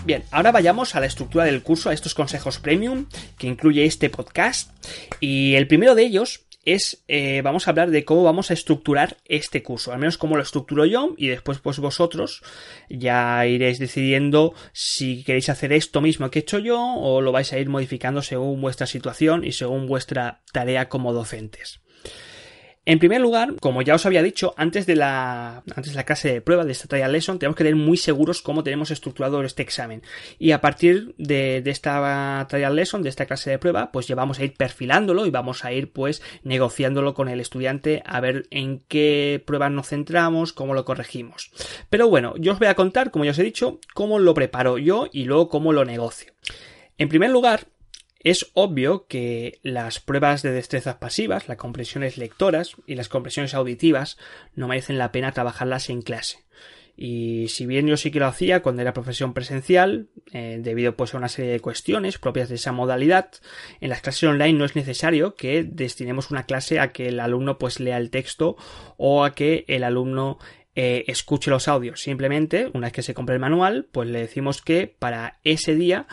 Bien, 0.03 0.23
ahora 0.31 0.51
vayamos 0.51 0.95
a 0.95 0.99
la 0.99 1.05
estructura 1.05 1.45
del 1.45 1.61
curso, 1.61 1.89
a 1.89 1.93
estos 1.93 2.15
consejos 2.15 2.57
premium 2.57 3.05
que 3.37 3.45
incluye 3.45 3.85
este 3.85 4.09
podcast. 4.09 4.71
Y 5.19 5.53
el 5.53 5.67
primero 5.67 5.93
de 5.93 6.03
ellos 6.03 6.47
es, 6.65 7.03
eh, 7.07 7.41
vamos 7.43 7.67
a 7.67 7.71
hablar 7.71 7.91
de 7.91 8.03
cómo 8.03 8.23
vamos 8.23 8.49
a 8.49 8.55
estructurar 8.55 9.17
este 9.25 9.61
curso, 9.61 9.93
al 9.93 9.99
menos 9.99 10.17
cómo 10.17 10.35
lo 10.35 10.41
estructuro 10.41 10.85
yo 10.85 11.13
y 11.17 11.27
después 11.27 11.59
pues 11.59 11.77
vosotros 11.77 12.41
ya 12.89 13.45
iréis 13.45 13.77
decidiendo 13.77 14.55
si 14.73 15.23
queréis 15.23 15.49
hacer 15.49 15.71
esto 15.71 16.01
mismo 16.01 16.31
que 16.31 16.39
he 16.39 16.41
hecho 16.41 16.57
yo 16.57 16.79
o 16.79 17.21
lo 17.21 17.31
vais 17.31 17.53
a 17.53 17.59
ir 17.59 17.69
modificando 17.69 18.23
según 18.23 18.59
vuestra 18.59 18.87
situación 18.87 19.43
y 19.43 19.51
según 19.51 19.87
vuestra 19.87 20.41
tarea 20.51 20.89
como 20.89 21.13
docentes. 21.13 21.79
En 22.83 22.97
primer 22.97 23.21
lugar, 23.21 23.53
como 23.59 23.83
ya 23.83 23.93
os 23.93 24.07
había 24.07 24.23
dicho, 24.23 24.55
antes 24.57 24.87
de 24.87 24.95
la, 24.95 25.63
antes 25.75 25.91
de 25.91 25.95
la 25.95 26.03
clase 26.03 26.33
de 26.33 26.41
prueba 26.41 26.65
de 26.65 26.71
esta 26.71 26.87
trial 26.87 27.11
lesson, 27.11 27.37
tenemos 27.37 27.55
que 27.55 27.63
tener 27.63 27.75
muy 27.75 27.95
seguros 27.95 28.41
cómo 28.41 28.63
tenemos 28.63 28.89
estructurado 28.89 29.43
este 29.43 29.61
examen. 29.61 30.01
Y 30.39 30.51
a 30.51 30.61
partir 30.61 31.13
de, 31.19 31.61
de 31.61 31.69
esta 31.69 32.43
trial 32.49 32.75
lesson, 32.75 33.03
de 33.03 33.09
esta 33.09 33.27
clase 33.27 33.51
de 33.51 33.59
prueba, 33.59 33.91
pues 33.91 34.07
ya 34.07 34.15
vamos 34.15 34.39
a 34.39 34.43
ir 34.45 34.55
perfilándolo 34.55 35.27
y 35.27 35.29
vamos 35.29 35.63
a 35.63 35.71
ir 35.71 35.91
pues 35.91 36.23
negociándolo 36.43 37.13
con 37.13 37.29
el 37.29 37.39
estudiante 37.39 38.01
a 38.03 38.19
ver 38.19 38.47
en 38.49 38.79
qué 38.87 39.43
pruebas 39.45 39.71
nos 39.71 39.89
centramos, 39.89 40.51
cómo 40.51 40.73
lo 40.73 40.83
corregimos. 40.83 41.51
Pero 41.91 42.09
bueno, 42.09 42.33
yo 42.39 42.53
os 42.53 42.59
voy 42.59 42.67
a 42.67 42.75
contar, 42.75 43.11
como 43.11 43.25
ya 43.25 43.31
os 43.31 43.39
he 43.39 43.43
dicho, 43.43 43.79
cómo 43.93 44.17
lo 44.17 44.33
preparo 44.33 44.79
yo 44.79 45.07
y 45.11 45.25
luego 45.25 45.49
cómo 45.49 45.71
lo 45.71 45.85
negocio. 45.85 46.33
En 46.97 47.09
primer 47.09 47.29
lugar, 47.29 47.67
es 48.23 48.51
obvio 48.53 49.07
que 49.07 49.59
las 49.63 49.99
pruebas 49.99 50.41
de 50.41 50.51
destrezas 50.51 50.95
pasivas, 50.95 51.47
las 51.47 51.57
compresiones 51.57 52.17
lectoras 52.17 52.75
y 52.85 52.95
las 52.95 53.09
compresiones 53.09 53.53
auditivas 53.53 54.17
no 54.55 54.67
merecen 54.67 54.97
la 54.97 55.11
pena 55.11 55.31
trabajarlas 55.31 55.89
en 55.89 56.01
clase. 56.01 56.45
Y 56.95 57.47
si 57.47 57.65
bien 57.65 57.87
yo 57.87 57.97
sí 57.97 58.11
que 58.11 58.19
lo 58.19 58.27
hacía 58.27 58.61
cuando 58.61 58.83
era 58.83 58.93
profesión 58.93 59.33
presencial, 59.33 60.09
eh, 60.33 60.59
debido 60.61 60.95
pues 60.95 61.13
a 61.13 61.17
una 61.17 61.29
serie 61.29 61.51
de 61.51 61.59
cuestiones 61.59 62.19
propias 62.19 62.49
de 62.49 62.55
esa 62.55 62.73
modalidad, 62.73 63.31
en 63.79 63.89
las 63.89 64.01
clases 64.01 64.29
online 64.29 64.53
no 64.53 64.65
es 64.65 64.75
necesario 64.75 65.33
que 65.35 65.63
destinemos 65.63 66.29
una 66.29 66.45
clase 66.45 66.79
a 66.79 66.91
que 66.91 67.07
el 67.07 67.19
alumno 67.19 67.57
pues 67.57 67.79
lea 67.79 67.97
el 67.97 68.11
texto 68.11 68.55
o 68.97 69.23
a 69.23 69.33
que 69.33 69.65
el 69.67 69.83
alumno 69.83 70.37
eh, 70.75 71.05
escuche 71.07 71.49
los 71.49 71.67
audios. 71.67 72.01
Simplemente, 72.01 72.69
una 72.73 72.87
vez 72.87 72.93
que 72.93 73.03
se 73.03 73.13
compre 73.15 73.35
el 73.35 73.41
manual, 73.41 73.87
pues 73.91 74.07
le 74.07 74.19
decimos 74.19 74.61
que 74.61 74.87
para 74.87 75.39
ese 75.43 75.73
día 75.75 76.07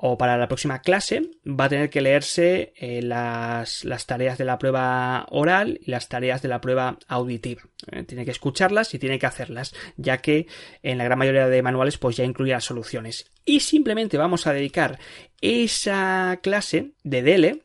o 0.00 0.16
para 0.16 0.38
la 0.38 0.46
próxima 0.46 0.80
clase 0.80 1.22
va 1.44 1.64
a 1.64 1.68
tener 1.68 1.90
que 1.90 2.00
leerse 2.00 2.72
eh, 2.76 3.02
las, 3.02 3.84
tareas 4.06 4.38
de 4.38 4.44
la 4.44 4.58
prueba 4.58 5.26
oral 5.30 5.80
y 5.82 5.90
las 5.90 6.08
tareas 6.08 6.40
de 6.40 6.48
la 6.48 6.60
prueba 6.60 6.98
auditiva. 7.08 7.62
Eh, 7.90 8.04
tiene 8.04 8.24
que 8.24 8.30
escucharlas 8.30 8.94
y 8.94 9.00
tiene 9.00 9.18
que 9.18 9.26
hacerlas, 9.26 9.74
ya 9.96 10.18
que 10.18 10.46
en 10.84 10.98
la 10.98 11.04
gran 11.04 11.18
mayoría 11.18 11.48
de 11.48 11.62
manuales 11.62 11.98
pues 11.98 12.16
ya 12.16 12.24
incluye 12.24 12.52
las 12.52 12.64
soluciones. 12.64 13.30
Y 13.44 13.60
simplemente 13.60 14.18
vamos 14.18 14.46
a 14.46 14.52
dedicar 14.52 15.00
esa 15.40 16.38
clase 16.42 16.92
de 17.02 17.22
DELE 17.22 17.62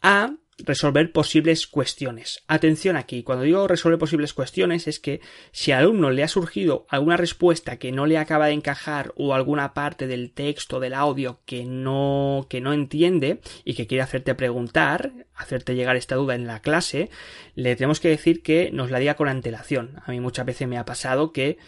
a 0.00 0.34
resolver 0.58 1.10
posibles 1.12 1.66
cuestiones. 1.66 2.44
Atención 2.46 2.96
aquí, 2.96 3.22
cuando 3.22 3.44
digo 3.44 3.66
resolver 3.66 3.98
posibles 3.98 4.34
cuestiones 4.34 4.86
es 4.86 5.00
que 5.00 5.20
si 5.52 5.72
al 5.72 5.80
alumno 5.80 6.10
le 6.10 6.22
ha 6.22 6.28
surgido 6.28 6.86
alguna 6.88 7.16
respuesta 7.16 7.78
que 7.78 7.92
no 7.92 8.06
le 8.06 8.18
acaba 8.18 8.46
de 8.46 8.52
encajar 8.52 9.12
o 9.16 9.34
alguna 9.34 9.74
parte 9.74 10.06
del 10.06 10.32
texto, 10.32 10.80
del 10.80 10.94
audio 10.94 11.40
que 11.44 11.64
no, 11.64 12.46
que 12.48 12.60
no 12.60 12.72
entiende 12.72 13.40
y 13.64 13.74
que 13.74 13.86
quiere 13.86 14.02
hacerte 14.02 14.34
preguntar, 14.34 15.12
hacerte 15.34 15.74
llegar 15.74 15.96
esta 15.96 16.14
duda 16.14 16.34
en 16.34 16.46
la 16.46 16.60
clase, 16.60 17.10
le 17.54 17.76
tenemos 17.76 18.00
que 18.00 18.08
decir 18.08 18.42
que 18.42 18.70
nos 18.72 18.90
la 18.90 18.98
diga 18.98 19.14
con 19.14 19.28
antelación. 19.28 20.00
A 20.04 20.10
mí 20.10 20.20
muchas 20.20 20.46
veces 20.46 20.68
me 20.68 20.78
ha 20.78 20.84
pasado 20.84 21.32
que 21.32 21.58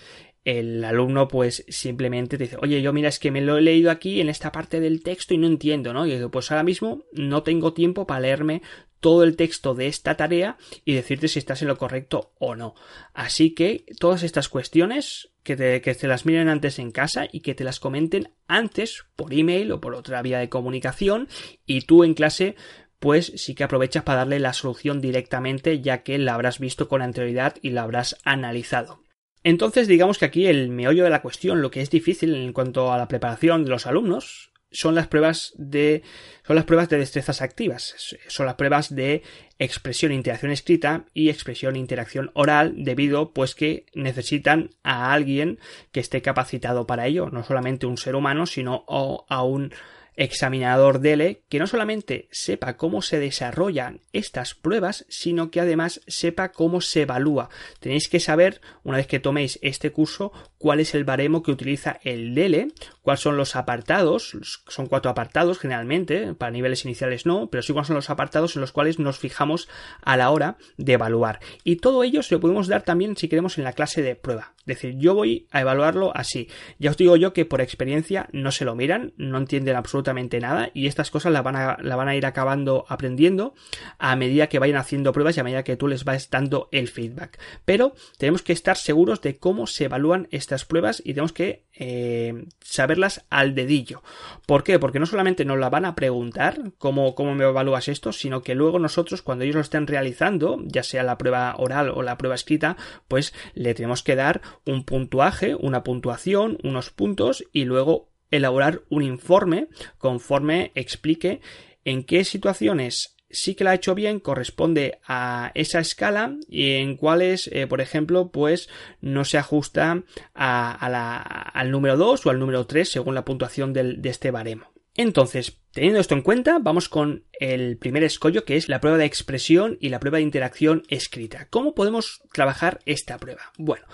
el 0.46 0.84
alumno 0.84 1.26
pues 1.26 1.64
simplemente 1.66 2.38
te 2.38 2.44
dice, 2.44 2.56
oye, 2.62 2.80
yo 2.80 2.92
mira, 2.92 3.08
es 3.08 3.18
que 3.18 3.32
me 3.32 3.40
lo 3.40 3.58
he 3.58 3.60
leído 3.60 3.90
aquí 3.90 4.20
en 4.20 4.28
esta 4.28 4.52
parte 4.52 4.78
del 4.78 5.02
texto 5.02 5.34
y 5.34 5.38
no 5.38 5.48
entiendo, 5.48 5.92
¿no? 5.92 6.06
Y 6.06 6.12
digo, 6.12 6.30
pues 6.30 6.52
ahora 6.52 6.62
mismo 6.62 7.02
no 7.12 7.42
tengo 7.42 7.72
tiempo 7.72 8.06
para 8.06 8.20
leerme 8.20 8.62
todo 9.00 9.24
el 9.24 9.34
texto 9.34 9.74
de 9.74 9.88
esta 9.88 10.16
tarea 10.16 10.56
y 10.84 10.94
decirte 10.94 11.26
si 11.26 11.40
estás 11.40 11.62
en 11.62 11.68
lo 11.68 11.76
correcto 11.76 12.32
o 12.38 12.54
no. 12.54 12.76
Así 13.12 13.54
que 13.54 13.86
todas 13.98 14.22
estas 14.22 14.48
cuestiones 14.48 15.30
que 15.42 15.56
te, 15.56 15.80
que 15.80 15.96
te 15.96 16.06
las 16.06 16.26
miren 16.26 16.48
antes 16.48 16.78
en 16.78 16.92
casa 16.92 17.26
y 17.30 17.40
que 17.40 17.56
te 17.56 17.64
las 17.64 17.80
comenten 17.80 18.30
antes 18.46 19.04
por 19.16 19.34
email 19.34 19.72
o 19.72 19.80
por 19.80 19.96
otra 19.96 20.22
vía 20.22 20.38
de 20.38 20.48
comunicación 20.48 21.26
y 21.66 21.80
tú 21.82 22.04
en 22.04 22.14
clase 22.14 22.54
pues 23.00 23.32
sí 23.34 23.56
que 23.56 23.64
aprovechas 23.64 24.04
para 24.04 24.18
darle 24.18 24.38
la 24.38 24.52
solución 24.52 25.00
directamente 25.00 25.80
ya 25.80 26.04
que 26.04 26.18
la 26.18 26.34
habrás 26.34 26.60
visto 26.60 26.88
con 26.88 27.02
anterioridad 27.02 27.56
y 27.62 27.70
la 27.70 27.82
habrás 27.82 28.16
analizado. 28.24 29.05
Entonces, 29.46 29.86
digamos 29.86 30.18
que 30.18 30.24
aquí 30.24 30.48
el 30.48 30.70
meollo 30.70 31.04
de 31.04 31.10
la 31.10 31.22
cuestión, 31.22 31.62
lo 31.62 31.70
que 31.70 31.80
es 31.80 31.88
difícil 31.88 32.34
en 32.34 32.52
cuanto 32.52 32.92
a 32.92 32.98
la 32.98 33.06
preparación 33.06 33.62
de 33.62 33.70
los 33.70 33.86
alumnos, 33.86 34.50
son 34.72 34.96
las 34.96 35.06
pruebas 35.06 35.52
de 35.56 36.02
son 36.44 36.56
las 36.56 36.64
pruebas 36.64 36.88
de 36.88 36.98
destrezas 36.98 37.40
activas, 37.42 37.94
son 38.26 38.46
las 38.46 38.56
pruebas 38.56 38.92
de 38.92 39.22
expresión 39.60 40.10
e 40.10 40.16
interacción 40.16 40.50
escrita 40.50 41.04
y 41.14 41.30
expresión 41.30 41.76
e 41.76 41.78
interacción 41.78 42.32
oral 42.34 42.74
debido 42.76 43.30
pues 43.32 43.54
que 43.54 43.86
necesitan 43.94 44.70
a 44.82 45.12
alguien 45.12 45.60
que 45.92 46.00
esté 46.00 46.22
capacitado 46.22 46.88
para 46.88 47.06
ello, 47.06 47.30
no 47.30 47.44
solamente 47.44 47.86
un 47.86 47.98
ser 47.98 48.16
humano, 48.16 48.46
sino 48.46 48.84
a 48.88 49.44
un 49.44 49.72
examinador 50.16 51.00
DELE 51.00 51.42
que 51.48 51.58
no 51.58 51.66
solamente 51.66 52.28
sepa 52.30 52.76
cómo 52.76 53.02
se 53.02 53.18
desarrollan 53.18 54.00
estas 54.12 54.54
pruebas, 54.54 55.04
sino 55.08 55.50
que 55.50 55.60
además 55.60 56.00
sepa 56.06 56.52
cómo 56.52 56.80
se 56.80 57.02
evalúa. 57.02 57.50
Tenéis 57.80 58.08
que 58.08 58.20
saber, 58.20 58.60
una 58.82 58.96
vez 58.96 59.06
que 59.06 59.20
toméis 59.20 59.58
este 59.62 59.92
curso, 59.92 60.32
cuál 60.58 60.80
es 60.80 60.94
el 60.94 61.04
baremo 61.04 61.42
que 61.42 61.52
utiliza 61.52 62.00
el 62.02 62.34
DELE, 62.34 62.68
cuáles 63.06 63.20
son 63.20 63.36
los 63.36 63.54
apartados, 63.54 64.36
son 64.66 64.86
cuatro 64.88 65.12
apartados 65.12 65.60
generalmente, 65.60 66.34
para 66.34 66.50
niveles 66.50 66.84
iniciales 66.84 67.24
no, 67.24 67.48
pero 67.48 67.62
sí 67.62 67.72
cuáles 67.72 67.86
son 67.86 67.94
los 67.94 68.10
apartados 68.10 68.56
en 68.56 68.62
los 68.62 68.72
cuales 68.72 68.98
nos 68.98 69.20
fijamos 69.20 69.68
a 70.02 70.16
la 70.16 70.28
hora 70.30 70.56
de 70.76 70.94
evaluar. 70.94 71.38
Y 71.62 71.76
todo 71.76 72.02
ello 72.02 72.24
se 72.24 72.34
lo 72.34 72.40
podemos 72.40 72.66
dar 72.66 72.82
también 72.82 73.16
si 73.16 73.28
queremos 73.28 73.58
en 73.58 73.64
la 73.64 73.74
clase 73.74 74.02
de 74.02 74.16
prueba. 74.16 74.54
Es 74.58 74.66
decir, 74.66 74.96
yo 74.98 75.14
voy 75.14 75.46
a 75.52 75.60
evaluarlo 75.60 76.10
así. 76.16 76.48
Ya 76.80 76.90
os 76.90 76.96
digo 76.96 77.14
yo 77.14 77.32
que 77.32 77.44
por 77.44 77.60
experiencia 77.60 78.28
no 78.32 78.50
se 78.50 78.64
lo 78.64 78.74
miran, 78.74 79.12
no 79.16 79.38
entienden 79.38 79.76
absolutamente 79.76 80.40
nada 80.40 80.70
y 80.74 80.88
estas 80.88 81.12
cosas 81.12 81.32
las 81.32 81.44
van 81.44 81.54
a, 81.54 81.76
la 81.80 81.94
van 81.94 82.08
a 82.08 82.16
ir 82.16 82.26
acabando 82.26 82.86
aprendiendo 82.88 83.54
a 83.98 84.16
medida 84.16 84.48
que 84.48 84.58
vayan 84.58 84.78
haciendo 84.78 85.12
pruebas 85.12 85.36
y 85.36 85.40
a 85.40 85.44
medida 85.44 85.62
que 85.62 85.76
tú 85.76 85.86
les 85.86 86.02
vas 86.02 86.28
dando 86.28 86.68
el 86.72 86.88
feedback. 86.88 87.38
Pero 87.64 87.94
tenemos 88.18 88.42
que 88.42 88.52
estar 88.52 88.76
seguros 88.76 89.20
de 89.20 89.36
cómo 89.38 89.68
se 89.68 89.84
evalúan 89.84 90.26
estas 90.32 90.64
pruebas 90.64 91.00
y 91.04 91.14
tenemos 91.14 91.32
que 91.32 91.66
eh, 91.78 92.46
saber 92.60 92.95
al 93.30 93.54
dedillo. 93.54 94.02
¿Por 94.46 94.64
qué? 94.64 94.78
Porque 94.78 94.98
no 94.98 95.06
solamente 95.06 95.44
nos 95.44 95.58
la 95.58 95.70
van 95.70 95.84
a 95.84 95.94
preguntar 95.94 96.72
cómo, 96.78 97.14
cómo 97.14 97.34
me 97.34 97.44
evalúas 97.44 97.88
esto, 97.88 98.12
sino 98.12 98.42
que 98.42 98.54
luego 98.54 98.78
nosotros, 98.78 99.22
cuando 99.22 99.44
ellos 99.44 99.56
lo 99.56 99.60
estén 99.60 99.86
realizando, 99.86 100.58
ya 100.64 100.82
sea 100.82 101.02
la 101.02 101.18
prueba 101.18 101.54
oral 101.58 101.90
o 101.90 102.02
la 102.02 102.18
prueba 102.18 102.34
escrita, 102.34 102.76
pues 103.08 103.34
le 103.54 103.74
tenemos 103.74 104.02
que 104.02 104.16
dar 104.16 104.40
un 104.64 104.84
puntuaje, 104.84 105.54
una 105.54 105.82
puntuación, 105.82 106.58
unos 106.62 106.90
puntos 106.90 107.44
y 107.52 107.64
luego 107.64 108.10
elaborar 108.30 108.82
un 108.88 109.02
informe 109.02 109.68
conforme 109.98 110.72
explique 110.74 111.40
en 111.84 112.04
qué 112.04 112.24
situaciones 112.24 113.15
sí 113.30 113.54
que 113.54 113.64
la 113.64 113.72
ha 113.72 113.74
hecho 113.74 113.94
bien, 113.94 114.20
corresponde 114.20 114.98
a 115.06 115.52
esa 115.54 115.80
escala 115.80 116.36
y 116.48 116.72
en 116.72 116.96
cuales, 116.96 117.48
eh, 117.52 117.66
por 117.66 117.80
ejemplo, 117.80 118.30
pues 118.30 118.68
no 119.00 119.24
se 119.24 119.38
ajusta 119.38 120.04
al 120.34 121.70
número 121.70 121.96
2 121.96 122.26
o 122.26 122.30
al 122.30 122.38
número 122.38 122.66
3 122.66 122.90
según 122.90 123.14
la 123.14 123.24
puntuación 123.24 123.72
de 123.72 123.98
este 124.04 124.30
baremo. 124.30 124.76
Entonces, 124.96 125.58
teniendo 125.72 126.00
esto 126.00 126.14
en 126.14 126.22
cuenta, 126.22 126.58
vamos 126.58 126.88
con 126.88 127.24
el 127.38 127.76
primer 127.76 128.02
escollo 128.02 128.46
que 128.46 128.56
es 128.56 128.68
la 128.68 128.80
prueba 128.80 128.96
de 128.96 129.04
expresión 129.04 129.76
y 129.78 129.90
la 129.90 130.00
prueba 130.00 130.16
de 130.16 130.22
interacción 130.22 130.84
escrita. 130.88 131.48
¿Cómo 131.50 131.74
podemos 131.74 132.22
trabajar 132.32 132.80
esta 132.86 133.18
prueba? 133.18 133.52
Bueno, 133.58 133.84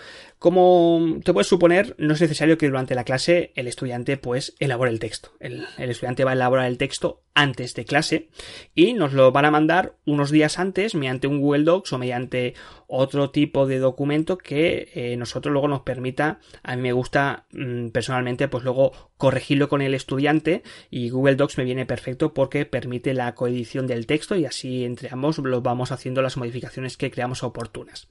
como 0.43 1.21
te 1.23 1.33
puedes 1.33 1.47
suponer, 1.47 1.95
no 1.99 2.15
es 2.15 2.21
necesario 2.21 2.59
que 2.59 2.67
durante 2.67 2.97
la 2.97 3.05
clase 3.05 3.53
el 3.55 3.69
estudiante 3.69 4.17
pues 4.17 4.57
elabore 4.59 4.91
el 4.91 4.99
texto. 4.99 5.31
El, 5.39 5.69
estudiante 5.79 6.25
va 6.25 6.33
a 6.33 6.35
elaborar 6.35 6.67
el 6.67 6.79
texto 6.79 7.23
antes 7.33 7.75
de 7.75 7.85
clase 7.85 8.29
y 8.75 8.95
nos 8.95 9.13
lo 9.13 9.31
van 9.31 9.45
a 9.45 9.53
mandar 9.53 9.95
unos 10.05 10.33
días 10.33 10.59
antes 10.59 10.97
mediante 10.97 11.29
un 11.29 11.41
Google 11.41 11.63
Docs 11.63 11.93
o 11.93 11.99
mediante 11.99 12.55
otro 12.89 13.31
tipo 13.31 13.69
de 13.69 13.79
documento 13.79 14.37
que 14.37 14.91
eh, 14.95 15.17
nosotros 15.17 15.53
luego 15.53 15.69
nos 15.69 15.83
permita, 15.83 16.41
a 16.65 16.75
mí 16.75 16.83
me 16.83 16.93
gusta 16.93 17.47
mm, 17.53 17.91
personalmente 17.91 18.49
pues 18.49 18.65
luego 18.65 19.13
corregirlo 19.17 19.69
con 19.69 19.81
el 19.81 19.95
estudiante 19.95 20.65
y 20.91 21.11
Google 21.11 21.37
Docs 21.37 21.59
me 21.59 21.65
viene 21.65 21.87
perfecto 21.87 22.35
porque 22.35 22.67
permite 22.67 23.15
la 23.15 23.37
coedición 23.37 23.87
del 23.87 24.09
texto 24.09 24.35
y 24.35 24.45
así 24.45 24.85
entre 24.85 25.09
ambos 25.13 25.39
lo 25.39 25.63
vamos 25.63 25.93
haciendo 25.93 26.21
las 26.21 26.37
modificaciones 26.37 26.97
que 26.97 27.13
creamos 27.13 27.45
oportunas. 27.45 28.09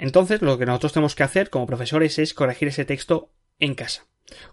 Entonces, 0.00 0.40
lo 0.40 0.56
que 0.56 0.64
nosotros 0.64 0.94
tenemos 0.94 1.14
que 1.14 1.24
hacer 1.24 1.50
como 1.50 1.66
profesores 1.66 2.18
es 2.18 2.32
corregir 2.32 2.68
ese 2.68 2.86
texto 2.86 3.28
en 3.58 3.74
casa. 3.74 4.06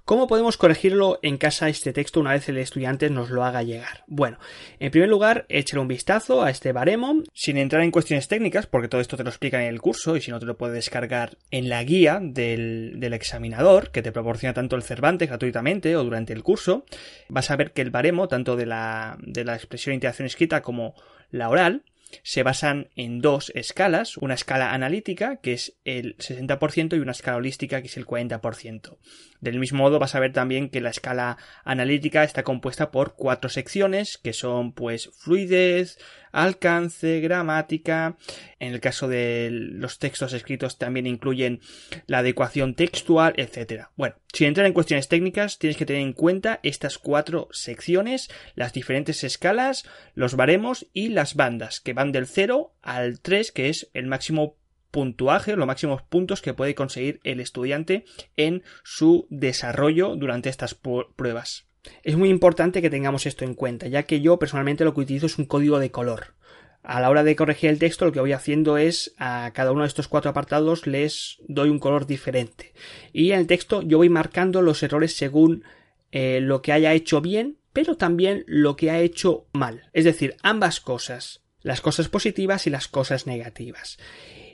¿Cómo 0.04 0.27
podemos 0.27 0.58
corregirlo 0.58 1.20
en 1.22 1.38
casa 1.38 1.70
este 1.70 1.94
texto 1.94 2.20
una 2.20 2.34
vez 2.34 2.50
el 2.50 2.58
estudiante 2.58 3.10
nos 3.10 3.30
lo 3.30 3.46
haga 3.46 3.63
llegar? 3.63 4.04
Bueno, 4.08 4.39
en 4.80 4.92
primer 4.92 5.08
lugar, 5.08 5.46
échale 5.48 5.80
un 5.80 5.88
vistazo 5.88 6.44
a 6.44 6.50
este 6.50 6.74
baremo, 6.74 7.24
sin 7.34 7.58
entrar 7.58 7.84
en 7.84 7.92
cuestiones 7.92 8.27
técnicas, 8.27 8.68
porque 8.68 8.89
todo 8.89 9.00
esto 9.00 9.16
te 9.16 9.24
lo 9.24 9.30
explica 9.30 9.62
en 9.62 9.70
el 9.70 9.80
curso 9.80 10.18
y 10.18 10.22
si 10.22 10.32
no 10.32 10.39
te 10.39 10.46
lo 10.46 10.58
puedes 10.58 10.75
descargar 10.75 11.38
en 11.50 11.70
la 11.70 11.82
guía 11.84 12.20
del, 12.22 13.00
examinador, 13.13 13.92
que 13.92 14.01
te 14.01 14.12
proporciona 14.12 14.54
tanto 14.54 14.75
el 14.75 14.84
Cervantes 14.84 15.30
gratuitamente 15.30 15.96
o 15.96 16.04
durante 16.04 16.34
el 16.34 16.44
curso. 16.44 16.84
Vas 17.30 17.51
a 17.51 17.56
ver 17.56 17.72
que 17.72 17.84
el 17.84 17.92
baremo, 17.92 18.27
tanto 18.27 18.58
de 18.58 18.66
la, 18.66 19.18
de 19.22 19.46
la 19.46 19.56
expresión 19.56 19.92
de 19.92 19.96
interacción 19.96 20.25
escrita 20.25 20.62
como 20.62 20.94
la 21.30 21.50
oral, 21.50 21.84
se 22.24 22.44
basan 22.44 22.90
en 22.96 23.20
dos 23.20 23.52
escalas, 23.56 24.18
una 24.18 24.34
escala 24.34 24.74
analítica, 24.74 25.38
que 25.38 25.54
es 25.54 25.78
el 25.84 26.18
60%, 26.18 26.96
y 26.96 27.00
una 27.00 27.12
escala 27.12 27.38
holística, 27.38 27.82
que 27.82 27.88
es 27.88 27.98
el 27.98 28.06
40%. 28.06 28.98
Del 29.41 29.60
mismo 29.60 29.84
modo 29.84 30.00
vas 30.00 30.15
a 30.15 30.20
ver 30.20 30.34
también 30.34 30.70
que 30.70 30.82
la 30.82 30.89
escala 30.89 31.38
analítica 31.63 32.24
está 32.24 32.44
compuesta 32.44 32.91
por 32.91 33.15
cuatro 33.15 33.50
secciones, 33.50 34.17
que 34.17 34.34
son 34.34 34.72
pues 34.74 35.10
fluidez, 35.15 36.00
alcance, 36.32 37.20
gramática. 37.20 38.17
En 38.60 38.74
el 38.74 38.79
caso 38.79 39.08
de 39.08 39.50
los 39.51 40.00
textos 40.00 40.34
escritos 40.34 40.77
también 40.77 41.08
incluyen 41.08 41.62
la 42.06 42.20
adecuación 42.20 42.75
textual, 42.75 43.34
etc. 43.38 43.86
Bueno, 43.96 44.15
sin 44.34 44.48
entrar 44.48 44.65
en 44.65 44.74
cuestiones 44.74 45.08
técnicas, 45.08 45.60
tienes 45.60 45.77
que 45.77 45.86
tener 45.86 46.01
en 46.01 46.13
cuenta 46.13 46.60
estas 46.63 46.98
cuatro 46.98 47.48
secciones, 47.51 48.29
las 48.56 48.74
diferentes 48.74 49.24
escalas, 49.24 49.86
los 50.13 50.36
baremos 50.36 50.88
y 50.94 51.10
las 51.10 51.36
bandas, 51.36 51.79
que 51.79 51.94
van 51.94 52.12
del 52.12 52.27
0 52.27 52.74
al 52.82 53.20
3, 53.20 53.51
que 53.51 53.70
es 53.70 53.89
el 53.94 54.08
máximo 54.08 54.58
puntuaje, 54.91 55.56
los 55.56 55.67
máximos 55.67 56.01
puntos 56.01 56.41
que 56.41 56.53
puede 56.53 56.75
conseguir 56.75 57.20
el 57.24 57.39
estudiante 57.39 58.06
en 58.36 58.63
su 58.84 59.27
desarrollo 59.29 60.15
durante 60.15 60.50
estas 60.50 60.75
pruebas. 60.75 61.67
Es 62.03 62.17
muy 62.17 62.29
importante 62.29 62.82
que 62.82 62.89
tengamos 62.89 63.25
esto 63.25 63.46
en 63.46 63.53
cuenta, 63.53 63.88
ya 63.88 64.03
que 64.03 64.22
yo 64.22 64.39
personalmente 64.39 64.84
lo 64.84 64.94
que 64.94 65.01
utilizo 65.01 65.25
es 65.25 65.38
un 65.38 65.46
código 65.46 65.79
de 65.79 65.91
color. 65.91 66.36
A 66.84 67.01
la 67.01 67.10
hora 67.10 67.24
de 67.24 67.36
corregir 67.36 67.70
el 67.70 67.79
texto, 67.79 68.05
lo 68.05 68.12
que 68.12 68.22
voy 68.22 68.31
haciendo 68.31 68.77
es 68.77 69.14
a 69.18 69.51
cada 69.53 69.72
uno 69.72 69.81
de 69.81 69.88
estos 69.88 70.07
cuatro 70.07 70.31
apartados 70.31 70.88
les 70.88 71.38
doy 71.48 71.70
un 71.70 71.79
color 71.79 72.07
diferente. 72.07 72.74
Y 73.12 73.31
en 73.31 73.40
el 73.40 73.48
texto 73.48 73.81
yo 73.81 73.98
voy 73.98 74.09
marcando 74.09 74.62
los 74.62 74.81
errores 74.83 75.16
según 75.16 75.64
eh, 76.12 76.40
lo 76.42 76.62
que 76.62 76.72
haya 76.72 76.94
hecho 76.94 77.20
bien, 77.20 77.57
pero 77.74 77.98
también 77.98 78.44
lo 78.48 78.75
que 78.77 78.90
ha 78.90 79.00
hecho 79.00 79.48
mal. 79.51 79.90
Es 79.92 80.05
decir, 80.05 80.38
ambas 80.44 80.79
cosas. 80.79 81.44
Las 81.62 81.81
cosas 81.81 82.07
positivas 82.07 82.68
y 82.68 82.70
las 82.70 82.88
cosas 82.88 83.27
negativas. 83.27 83.98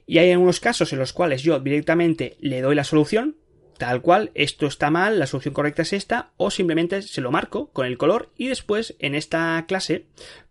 Y 0.05 0.17
hay 0.17 0.31
algunos 0.31 0.59
casos 0.59 0.91
en 0.93 0.99
los 0.99 1.13
cuales 1.13 1.43
yo 1.43 1.59
directamente 1.59 2.35
le 2.39 2.61
doy 2.61 2.75
la 2.75 2.83
solución, 2.83 3.37
tal 3.77 4.01
cual, 4.01 4.31
esto 4.33 4.67
está 4.67 4.89
mal, 4.89 5.19
la 5.19 5.27
solución 5.27 5.53
correcta 5.53 5.81
es 5.81 5.93
esta, 5.93 6.31
o 6.37 6.51
simplemente 6.51 7.01
se 7.01 7.21
lo 7.21 7.31
marco 7.31 7.69
con 7.71 7.85
el 7.85 7.97
color 7.97 8.31
y 8.37 8.47
después 8.47 8.95
en 8.99 9.15
esta 9.15 9.63
clase, 9.67 10.05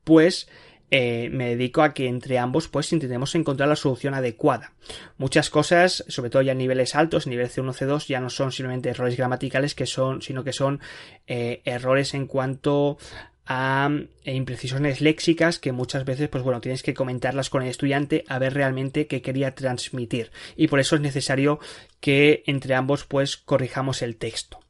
pues 0.04 0.48
eh, 0.94 1.30
me 1.30 1.48
dedico 1.48 1.82
a 1.82 1.94
que 1.94 2.06
entre 2.06 2.38
ambos 2.38 2.68
pues 2.68 2.92
intentemos 2.92 3.34
encontrar 3.34 3.66
la 3.66 3.76
solución 3.76 4.12
adecuada. 4.12 4.74
Muchas 5.16 5.48
cosas, 5.48 6.04
sobre 6.08 6.28
todo 6.28 6.42
ya 6.42 6.52
en 6.52 6.58
niveles 6.58 6.94
altos, 6.94 7.26
nivel 7.26 7.48
C1, 7.48 7.72
C2, 7.72 8.08
ya 8.08 8.20
no 8.20 8.28
son 8.28 8.52
simplemente 8.52 8.90
errores 8.90 9.16
gramaticales 9.16 9.74
que 9.74 9.86
son, 9.86 10.20
sino 10.20 10.44
que 10.44 10.52
son 10.52 10.80
eh, 11.26 11.62
errores 11.64 12.12
en 12.12 12.26
cuanto 12.26 12.98
a 13.46 13.90
eh, 14.24 14.35
imprecisiones 14.35 15.00
léxicas 15.00 15.59
que 15.59 15.72
muchas 15.72 16.05
veces, 16.05 16.28
pues 16.28 16.44
bueno, 16.44 16.61
tienes 16.61 16.83
que 16.83 16.94
comentarlas 16.94 17.50
con 17.50 17.62
el 17.62 17.68
estudiante 17.68 18.24
a 18.28 18.38
ver 18.38 18.55
realmente 18.55 19.07
qué 19.07 19.22
quería 19.22 19.55
transmitir. 19.55 20.31
Y 20.57 20.68
por 20.68 20.81
eso 20.81 20.96
es 20.96 21.02
necesario 21.02 21.59
que 22.00 22.42
entre 22.46 22.74
ambos, 22.74 23.05
pues, 23.05 23.37
corrijamos 23.37 24.02
el 24.02 24.16
texto. 24.16 24.61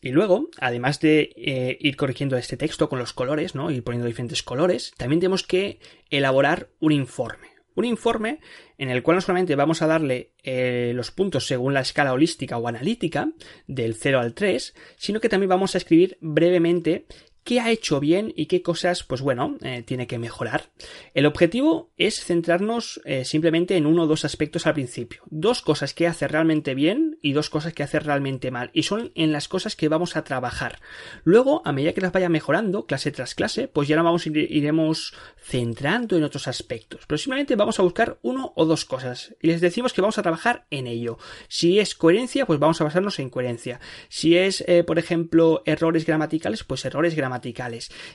Y 0.00 0.10
luego, 0.10 0.48
además 0.58 0.98
de 0.98 1.32
eh, 1.36 1.78
ir 1.80 1.96
corrigiendo 1.96 2.36
este 2.36 2.56
texto 2.56 2.88
con 2.88 2.98
los 2.98 3.12
colores, 3.12 3.54
¿no? 3.54 3.70
Ir 3.70 3.84
poniendo 3.84 4.08
diferentes 4.08 4.42
colores, 4.42 4.92
también 4.96 5.20
tenemos 5.20 5.44
que 5.44 5.78
elaborar 6.10 6.70
un 6.80 6.90
informe. 6.90 7.52
Un 7.74 7.84
informe 7.84 8.40
en 8.78 8.90
el 8.90 9.02
cual 9.02 9.16
no 9.16 9.20
solamente 9.20 9.54
vamos 9.54 9.80
a 9.80 9.86
darle 9.86 10.32
eh, 10.42 10.92
los 10.94 11.12
puntos 11.12 11.46
según 11.46 11.72
la 11.72 11.80
escala 11.80 12.12
holística 12.12 12.58
o 12.58 12.66
analítica, 12.66 13.30
del 13.66 13.94
0 13.94 14.18
al 14.18 14.34
3, 14.34 14.74
sino 14.96 15.20
que 15.20 15.28
también 15.28 15.50
vamos 15.50 15.74
a 15.74 15.78
escribir 15.78 16.18
brevemente 16.20 17.06
qué 17.44 17.60
ha 17.60 17.70
hecho 17.70 18.00
bien 18.00 18.32
y 18.36 18.46
qué 18.46 18.62
cosas, 18.62 19.02
pues 19.02 19.20
bueno, 19.20 19.56
eh, 19.62 19.82
tiene 19.84 20.06
que 20.06 20.18
mejorar. 20.18 20.70
El 21.14 21.26
objetivo 21.26 21.90
es 21.96 22.24
centrarnos 22.24 23.00
eh, 23.04 23.24
simplemente 23.24 23.76
en 23.76 23.86
uno 23.86 24.04
o 24.04 24.06
dos 24.06 24.24
aspectos 24.24 24.66
al 24.66 24.74
principio. 24.74 25.22
Dos 25.26 25.62
cosas 25.62 25.94
que 25.94 26.06
hace 26.06 26.28
realmente 26.28 26.74
bien 26.74 27.18
y 27.20 27.32
dos 27.32 27.50
cosas 27.50 27.72
que 27.72 27.82
hace 27.82 27.98
realmente 27.98 28.50
mal. 28.50 28.70
Y 28.72 28.84
son 28.84 29.12
en 29.14 29.32
las 29.32 29.48
cosas 29.48 29.76
que 29.76 29.88
vamos 29.88 30.16
a 30.16 30.24
trabajar. 30.24 30.80
Luego, 31.24 31.62
a 31.64 31.72
medida 31.72 31.92
que 31.92 32.00
las 32.00 32.12
vaya 32.12 32.28
mejorando, 32.28 32.86
clase 32.86 33.10
tras 33.10 33.34
clase, 33.34 33.68
pues 33.68 33.88
ya 33.88 33.96
no 33.96 34.04
vamos 34.04 34.26
iremos 34.26 35.14
centrando 35.36 36.16
en 36.16 36.24
otros 36.24 36.46
aspectos. 36.46 37.00
Pero 37.06 37.18
simplemente 37.18 37.56
vamos 37.56 37.78
a 37.80 37.82
buscar 37.82 38.18
uno 38.22 38.52
o 38.54 38.64
dos 38.64 38.84
cosas. 38.84 39.34
Y 39.40 39.48
les 39.48 39.60
decimos 39.60 39.92
que 39.92 40.00
vamos 40.00 40.18
a 40.18 40.22
trabajar 40.22 40.66
en 40.70 40.86
ello. 40.86 41.18
Si 41.48 41.80
es 41.80 41.94
coherencia, 41.94 42.46
pues 42.46 42.60
vamos 42.60 42.80
a 42.80 42.84
basarnos 42.84 43.18
en 43.18 43.30
coherencia. 43.30 43.80
Si 44.08 44.36
es, 44.36 44.62
eh, 44.68 44.84
por 44.84 44.98
ejemplo, 44.98 45.62
errores 45.66 46.06
gramaticales, 46.06 46.62
pues 46.64 46.84
errores 46.84 47.14
gramaticales 47.16 47.31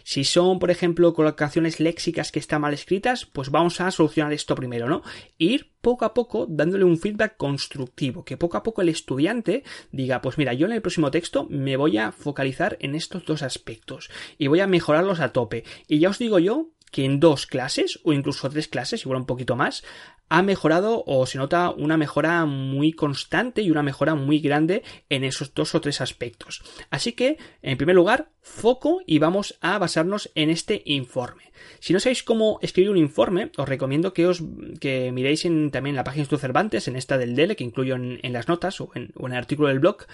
si 0.04 0.24
son, 0.24 0.60
por 0.60 0.72
ejemplo, 0.72 1.14
colocaciones 1.14 1.80
léxicas 1.80 2.32
que 2.32 2.40
están 2.40 2.62
mal 2.62 2.74
escritas, 2.74 3.26
pues 3.26 3.50
vamos 3.50 3.82
a 3.82 3.92
solucionar 3.92 4.34
esto 4.34 4.56
primero, 4.56 4.88
¿no? 4.88 5.02
Ir 5.38 5.72
poco 5.82 6.06
a 6.06 6.14
poco 6.14 6.48
dándole 6.50 6.84
un 6.84 6.98
feedback 6.98 7.38
constructivo, 7.38 8.26
que 8.26 8.38
poco 8.38 8.58
a 8.58 8.64
poco 8.64 8.82
el 8.82 8.90
estudiante 8.90 9.64
diga, 9.92 10.22
pues 10.22 10.38
mira, 10.38 10.54
yo 10.54 10.66
en 10.66 10.74
el 10.74 10.82
próximo 10.82 11.12
texto 11.12 11.48
me 11.50 11.78
voy 11.78 11.98
a 11.98 12.12
focalizar 12.12 12.78
en 12.80 12.96
estos 12.96 13.26
dos 13.26 13.42
aspectos 13.42 14.10
y 14.38 14.48
voy 14.48 14.60
a 14.60 14.68
mejorarlos 14.68 15.20
a 15.20 15.32
tope. 15.32 15.64
Y 15.88 16.00
ya 16.00 16.10
os 16.10 16.20
digo 16.20 16.40
yo 16.40 16.72
que 16.92 17.06
en 17.06 17.20
dos 17.20 17.46
clases 17.46 18.00
o 18.04 18.14
incluso 18.14 18.50
tres 18.50 18.68
clases, 18.68 19.04
igual 19.04 19.20
un 19.20 19.26
poquito 19.26 19.56
más, 19.56 19.84
ha 20.30 20.42
mejorado 20.42 21.04
o 21.06 21.26
se 21.26 21.38
nota 21.38 21.72
una 21.72 21.98
mejora 21.98 22.46
muy 22.46 22.92
constante 22.92 23.62
y 23.62 23.72
una 23.72 23.84
mejora 23.84 24.16
muy 24.16 24.40
grande 24.40 24.84
en 25.10 25.24
esos 25.24 25.54
dos 25.54 25.74
o 25.76 25.82
tres 25.82 26.02
aspectos. 26.02 26.62
Así 26.90 27.14
que, 27.14 27.38
en 27.62 27.78
primer 27.78 27.96
lugar, 27.96 28.30
foco 28.42 29.02
y 29.06 29.20
vamos 29.20 29.58
a 29.62 29.78
basarnos 29.78 30.32
en 30.36 30.50
este 30.50 30.82
informe. 30.86 31.52
Si 31.80 31.94
no 31.94 32.00
sabéis 32.00 32.24
cómo 32.24 32.60
escribir 32.62 32.92
un 32.92 32.98
informe, 32.98 33.52
os 33.58 33.70
recomiendo 33.70 34.14
que 34.14 34.28
os 34.28 34.44
que 34.80 35.12
miréis 35.12 35.46
en, 35.46 35.72
también 35.72 35.96
la 35.96 36.04
página 36.04 36.26
de 36.26 36.38
Cervantes, 36.38 36.88
en 36.88 36.96
esta 36.96 37.18
del 37.18 37.36
DELE, 37.36 37.56
que 37.56 37.64
incluyo 37.64 37.96
en, 37.96 38.34
las 38.34 38.48
notas 38.48 38.82
o 38.82 38.92
en, 38.96 39.12
o 39.16 39.28
en 39.28 39.34
el 39.34 39.40
artículo 39.40 39.70
del 39.70 39.80
blog, 39.80 40.06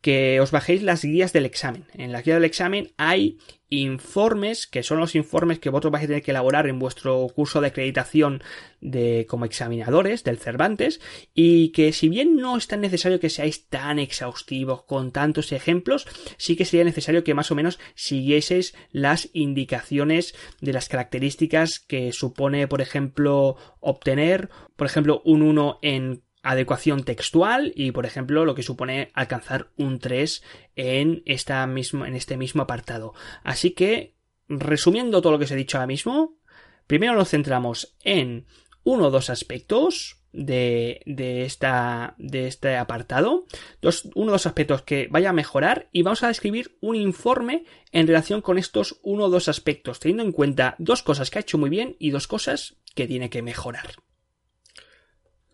que 0.00 0.40
os 0.40 0.50
bajéis 0.50 0.82
las 0.82 1.02
guías 1.04 1.32
del 1.32 1.46
examen. 1.46 1.86
En 1.94 2.12
la 2.12 2.22
guía 2.22 2.34
del 2.34 2.44
examen 2.44 2.92
hay 2.96 3.38
informes, 3.70 4.66
que 4.66 4.82
son 4.82 4.98
los 4.98 5.14
informes 5.14 5.58
que 5.58 5.68
vosotros 5.68 5.92
vais 5.92 6.04
a 6.04 6.06
tener 6.06 6.22
que 6.22 6.30
elaborar 6.30 6.66
en 6.68 6.78
vuestro 6.78 7.26
curso 7.34 7.60
de 7.60 7.66
acreditación 7.66 8.42
de 8.80 9.26
como 9.28 9.44
examinadores 9.44 10.24
del 10.24 10.38
Cervantes 10.38 11.00
y 11.34 11.70
que 11.70 11.92
si 11.92 12.08
bien 12.08 12.36
no 12.36 12.56
es 12.56 12.66
tan 12.66 12.80
necesario 12.80 13.20
que 13.20 13.28
seáis 13.28 13.66
tan 13.66 13.98
exhaustivos 13.98 14.84
con 14.84 15.12
tantos 15.12 15.52
ejemplos, 15.52 16.06
sí 16.38 16.56
que 16.56 16.64
sería 16.64 16.84
necesario 16.84 17.24
que 17.24 17.34
más 17.34 17.50
o 17.50 17.54
menos 17.54 17.78
siguieseis 17.94 18.74
las 18.90 19.28
indicaciones 19.34 20.34
de 20.60 20.72
las 20.72 20.88
características 20.88 21.80
que 21.80 22.12
supone, 22.12 22.68
por 22.68 22.80
ejemplo, 22.80 23.56
obtener, 23.80 24.48
por 24.76 24.86
ejemplo, 24.86 25.20
un 25.24 25.42
1 25.42 25.80
en 25.82 26.22
adecuación 26.48 27.04
textual 27.04 27.72
y, 27.76 27.92
por 27.92 28.06
ejemplo, 28.06 28.46
lo 28.46 28.54
que 28.54 28.62
supone 28.62 29.10
alcanzar 29.12 29.68
un 29.76 29.98
3 29.98 30.42
en, 30.76 31.22
esta 31.26 31.62
en 31.62 32.14
este 32.14 32.38
mismo 32.38 32.62
apartado. 32.62 33.12
Así 33.44 33.72
que, 33.72 34.14
resumiendo 34.48 35.20
todo 35.20 35.32
lo 35.32 35.38
que 35.38 35.44
os 35.44 35.50
he 35.50 35.56
dicho 35.56 35.76
ahora 35.76 35.86
mismo, 35.86 36.38
primero 36.86 37.14
nos 37.14 37.28
centramos 37.28 37.94
en 38.02 38.46
uno 38.82 39.08
o 39.08 39.10
dos 39.10 39.28
aspectos 39.28 40.22
de, 40.32 41.02
de, 41.04 41.44
esta, 41.44 42.14
de 42.16 42.46
este 42.46 42.76
apartado, 42.76 43.44
dos, 43.82 44.08
uno 44.14 44.30
o 44.30 44.32
dos 44.32 44.46
aspectos 44.46 44.80
que 44.80 45.06
vaya 45.10 45.30
a 45.30 45.34
mejorar 45.34 45.90
y 45.92 46.00
vamos 46.00 46.22
a 46.22 46.28
describir 46.28 46.78
un 46.80 46.96
informe 46.96 47.64
en 47.92 48.06
relación 48.06 48.40
con 48.40 48.56
estos 48.56 49.00
uno 49.02 49.24
o 49.24 49.30
dos 49.30 49.48
aspectos, 49.48 50.00
teniendo 50.00 50.22
en 50.22 50.32
cuenta 50.32 50.76
dos 50.78 51.02
cosas 51.02 51.28
que 51.28 51.38
ha 51.38 51.42
hecho 51.42 51.58
muy 51.58 51.68
bien 51.68 51.96
y 51.98 52.08
dos 52.08 52.26
cosas 52.26 52.76
que 52.94 53.06
tiene 53.06 53.28
que 53.28 53.42
mejorar. 53.42 53.90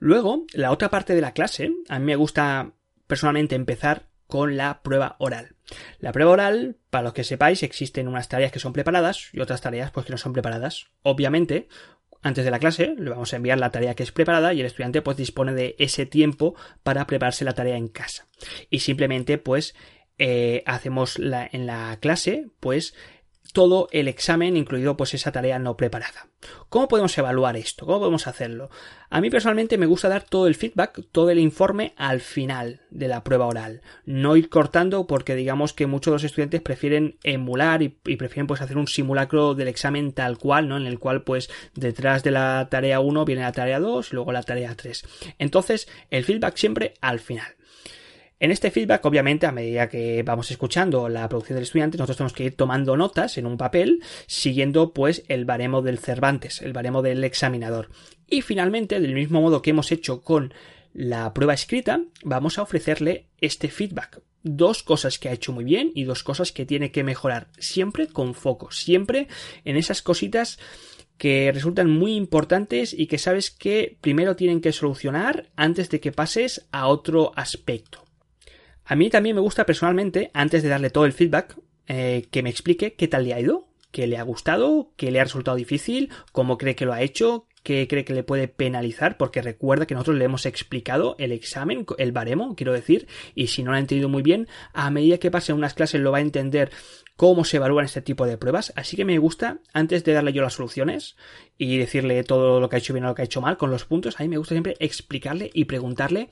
Luego, 0.05 0.45
la 0.53 0.71
otra 0.71 0.91
parte 0.91 1.15
de 1.15 1.23
la 1.23 1.33
clase, 1.33 1.73
a 1.89 1.99
mí 1.99 2.05
me 2.05 2.17
gusta 2.17 2.73
personalmente 3.07 3.55
empezar 3.55 4.11
con 4.27 4.59
la 4.59 4.83
prueba 4.83 5.17
oral. 5.19 5.57
La 5.99 6.13
prueba 6.13 6.31
oral, 6.31 6.77
para 6.91 7.05
los 7.05 7.15
que 7.15 7.25
sepáis, 7.25 7.63
existen 7.63 8.07
unas 8.07 8.29
tareas 8.29 8.53
que 8.53 8.59
son 8.59 8.75
preparadas 8.75 9.31
y 9.33 9.41
otras 9.41 9.63
tareas 9.63 9.93
pues 9.93 10.05
que 10.05 10.13
no 10.13 10.19
son 10.19 10.35
preparadas. 10.35 10.89
Obviamente, 11.01 11.69
antes 12.21 12.45
de 12.45 12.51
la 12.51 12.59
clase 12.59 12.95
le 12.99 13.09
vamos 13.09 13.33
a 13.33 13.37
enviar 13.37 13.59
la 13.59 13.71
tarea 13.71 13.95
que 13.95 14.03
es 14.03 14.13
preparada 14.13 14.53
y 14.53 14.61
el 14.61 14.67
estudiante 14.67 15.01
pues 15.01 15.17
dispone 15.17 15.55
de 15.55 15.75
ese 15.79 16.05
tiempo 16.05 16.55
para 16.83 17.07
prepararse 17.07 17.47
la 17.47 17.55
tarea 17.55 17.79
en 17.79 17.89
casa. 17.89 18.27
Y 18.69 18.81
simplemente 18.81 19.39
pues 19.39 19.75
eh, 20.19 20.65
hacemos 20.67 21.19
la, 21.19 21.49
en 21.51 21.65
la 21.65 21.97
clase 21.99 22.51
pues 22.61 22.95
todo 23.55 23.89
el 23.91 24.09
examen, 24.09 24.59
incluido 24.59 24.99
pues 24.99 25.15
esa 25.15 25.33
tarea 25.33 25.59
no 25.59 25.79
preparada. 25.79 26.29
¿Cómo 26.69 26.89
podemos 26.89 27.17
evaluar 27.19 27.57
esto? 27.57 27.87
¿Cómo 27.87 28.01
podemos 28.01 28.27
hacerlo? 28.27 28.71
A 29.11 29.21
mí 29.21 29.31
personalmente 29.31 29.79
me 29.79 29.87
gusta 29.87 30.09
dar 30.09 30.25
todo 30.25 30.47
el 30.47 30.55
feedback, 30.55 31.01
todo 31.13 31.31
el 31.31 31.39
informe 31.39 31.95
al 31.97 32.21
final 32.21 32.81
de 32.91 33.09
la 33.09 33.23
prueba 33.23 33.47
oral. 33.47 33.83
No 34.05 34.37
ir 34.37 34.49
cortando 34.49 35.07
porque 35.07 35.35
digamos 35.35 35.73
que 35.73 35.87
muchos 35.87 36.11
de 36.11 36.15
los 36.17 36.25
estudiantes 36.25 36.63
prefieren 36.63 37.17
emular 37.23 37.83
y, 37.83 37.89
prefieren 37.89 38.47
pues 38.47 38.61
hacer 38.61 38.77
un 38.77 38.89
simulacro 38.89 39.55
del 39.55 39.69
examen 39.69 40.13
tal 40.13 40.39
cual, 40.39 40.69
¿no? 40.69 40.77
En 40.77 40.87
el 40.87 40.99
cual 40.99 41.23
pues 41.23 41.51
detrás 41.75 42.23
de 42.23 42.33
la 42.33 42.69
tarea 42.71 43.01
1 43.01 43.25
viene 43.25 43.43
la 43.43 43.53
tarea 43.53 43.79
2 43.79 44.13
y 44.13 44.15
luego 44.15 44.33
la 44.33 44.43
tarea 44.43 44.75
3. 44.75 45.05
Entonces 45.39 45.89
el 46.11 46.25
feedback 46.25 46.57
siempre 46.57 46.95
al 47.01 47.21
final. 47.21 47.55
En 48.45 48.51
este 48.51 48.71
feedback, 48.71 49.03
obviamente, 49.07 49.47
a 49.47 49.53
medida 49.53 49.89
que 49.89 50.23
vamos 50.23 50.51
escuchando 50.51 51.09
la 51.09 51.27
producción 51.31 51.57
del 51.57 51.63
estudiante, 51.63 51.97
nosotros 51.97 52.19
tenemos 52.19 52.33
que 52.35 52.45
ir 52.45 52.55
tomando 52.55 52.95
notas 52.95 53.39
en 53.39 53.47
un 53.47 53.57
papel, 53.57 54.03
siguiendo 54.27 54.93
pues 54.93 55.25
el 55.29 55.47
baremo 55.47 55.81
del 55.81 55.99
Cervantes, 55.99 56.61
el 56.61 56.75
baremo 56.75 57.01
del 57.01 57.25
examinador. 57.25 57.89
Y 58.29 58.43
finalmente, 58.43 59.01
del 59.01 59.15
mismo 59.15 59.41
modo 59.41 59.63
que 59.63 59.71
hemos 59.71 59.91
hecho 59.93 60.21
con 60.21 60.53
la 60.93 61.33
prueba 61.33 61.55
escrita, 61.55 62.03
vamos 62.23 62.59
a 62.59 62.63
ofrecerle 62.65 63.29
este 63.41 63.69
feedback. 63.69 64.21
Dos 64.43 64.83
cosas 64.83 65.19
que 65.19 65.31
ha 65.31 65.33
hecho 65.33 65.55
muy 65.55 65.65
bien 65.65 65.91
y 65.95 66.05
dos 66.05 66.23
cosas 66.23 66.53
que 66.53 66.67
tiene 66.67 66.93
que 66.93 67.03
mejorar. 67.03 67.49
Siempre 67.57 68.09
con 68.09 68.35
foco, 68.35 68.71
siempre 68.73 69.27
en 69.65 69.79
esas 69.79 70.03
cositas 70.03 70.59
que 71.17 71.51
resultan 71.51 71.91
muy 71.91 72.15
importantes 72.15 72.93
y 72.93 73.07
que 73.07 73.17
sabes 73.17 73.51
que 73.51 73.97
primero 74.03 74.37
tienen 74.37 74.61
que 74.61 74.73
solucionar 74.73 75.49
antes 75.57 75.89
de 75.89 76.01
que 76.01 76.13
pases 76.13 76.69
a 76.73 76.89
otro 76.89 77.33
aspecto. 77.37 78.04
A 78.85 78.97
mí 78.97 79.09
también 79.11 79.37
me 79.37 79.41
gusta 79.41 79.65
personalmente, 79.65 80.31
antes 80.35 80.63
de 80.63 80.69
darle 80.69 80.91
todo 80.91 81.07
el 81.07 81.13
feedback, 81.13 81.57
eh, 81.87 82.27
que 82.31 82.43
me 82.43 82.51
explique 82.51 82.95
qué 82.95 83.09
tal 83.09 83.25
le 83.25 83.35
ha 83.35 83.41
ido, 83.41 83.67
qué 83.91 84.07
le 84.07 84.19
ha 84.19 84.23
gustado, 84.23 84.93
qué 84.97 85.11
le 85.11 85.21
ha 85.21 85.25
resultado 85.25 85.57
difícil, 85.57 86.11
cómo 86.33 86.59
cree 86.59 86.75
que 86.75 86.85
lo 86.85 86.93
ha 86.93 87.01
hecho, 87.01 87.47
qué 87.63 87.89
cree 87.89 88.05
que 88.05 88.13
le 88.13 88.23
puede 88.23 88.47
penalizar, 88.47 89.17
porque 89.17 89.41
recuerda 89.41 89.87
que 89.87 89.95
nosotros 89.95 90.17
le 90.17 90.27
hemos 90.27 90.47
explicado 90.47 91.17
el 91.19 91.33
examen, 91.33 91.87
el 91.97 92.13
baremo, 92.13 92.55
quiero 92.57 92.73
decir, 92.73 93.09
y 93.35 93.47
si 93.47 93.63
no 93.63 93.71
lo 93.71 93.77
ha 93.77 93.81
entendido 93.81 94.09
muy 94.09 94.23
bien, 94.23 94.49
a 94.75 94.91
medida 94.91 95.19
que 95.19 95.31
pase 95.31 95.53
unas 95.53 95.75
clases 95.75 96.01
lo 96.01 96.13
va 96.13 96.19
a 96.19 96.23
entender 96.23 96.71
cómo 97.17 97.45
se 97.45 97.57
evalúan 97.57 97.87
este 97.87 98.03
tipo 98.03 98.27
de 98.27 98.37
pruebas, 98.37 98.73
así 98.77 98.97
que 98.97 99.05
me 99.05 99.19
gusta, 99.19 99.61
antes 99.73 100.05
de 100.05 100.13
darle 100.13 100.33
yo 100.33 100.43
las 100.43 100.55
soluciones 100.55 101.17
y 101.57 101.79
decirle 101.79 102.23
todo 102.25 102.61
lo 102.61 102.69
que 102.69 102.77
ha 102.77 102.79
hecho 102.81 102.93
bien 102.93 103.07
o 103.07 103.09
lo 103.09 103.15
que 103.15 103.23
ha 103.23 103.25
hecho 103.25 103.41
mal 103.41 103.57
con 103.57 103.71
los 103.71 103.87
puntos, 103.87 104.21
a 104.21 104.25
mí 104.25 104.29
me 104.29 104.39
gusta 104.39 104.55
siempre 104.55 104.77
explicarle 104.79 105.51
y 105.55 105.65
preguntarle 105.65 106.29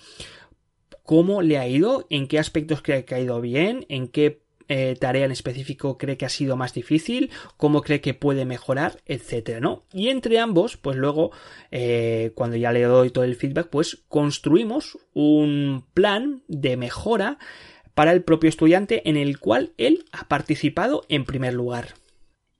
cómo 1.02 1.42
le 1.42 1.58
ha 1.58 1.66
ido, 1.66 2.06
en 2.10 2.28
qué 2.28 2.38
aspectos 2.38 2.82
cree 2.82 3.04
que 3.04 3.14
ha 3.14 3.20
ido 3.20 3.40
bien, 3.40 3.86
en 3.88 4.08
qué 4.08 4.42
eh, 4.68 4.96
tarea 4.98 5.24
en 5.24 5.32
específico 5.32 5.98
cree 5.98 6.16
que 6.16 6.24
ha 6.24 6.30
sido 6.30 6.56
más 6.56 6.72
difícil, 6.72 7.30
cómo 7.56 7.82
cree 7.82 8.00
que 8.00 8.14
puede 8.14 8.44
mejorar, 8.44 9.00
etcétera, 9.06 9.60
¿no? 9.60 9.84
Y 9.92 10.08
entre 10.08 10.38
ambos, 10.38 10.76
pues 10.76 10.96
luego, 10.96 11.30
eh, 11.70 12.32
cuando 12.34 12.56
ya 12.56 12.72
le 12.72 12.82
doy 12.82 13.10
todo 13.10 13.24
el 13.24 13.36
feedback, 13.36 13.68
pues 13.68 14.04
construimos 14.08 14.98
un 15.12 15.84
plan 15.94 16.42
de 16.48 16.76
mejora 16.76 17.38
para 17.94 18.12
el 18.12 18.22
propio 18.22 18.48
estudiante 18.48 19.08
en 19.08 19.16
el 19.16 19.38
cual 19.38 19.72
él 19.76 20.04
ha 20.12 20.28
participado 20.28 21.02
en 21.08 21.24
primer 21.24 21.52
lugar. 21.54 21.94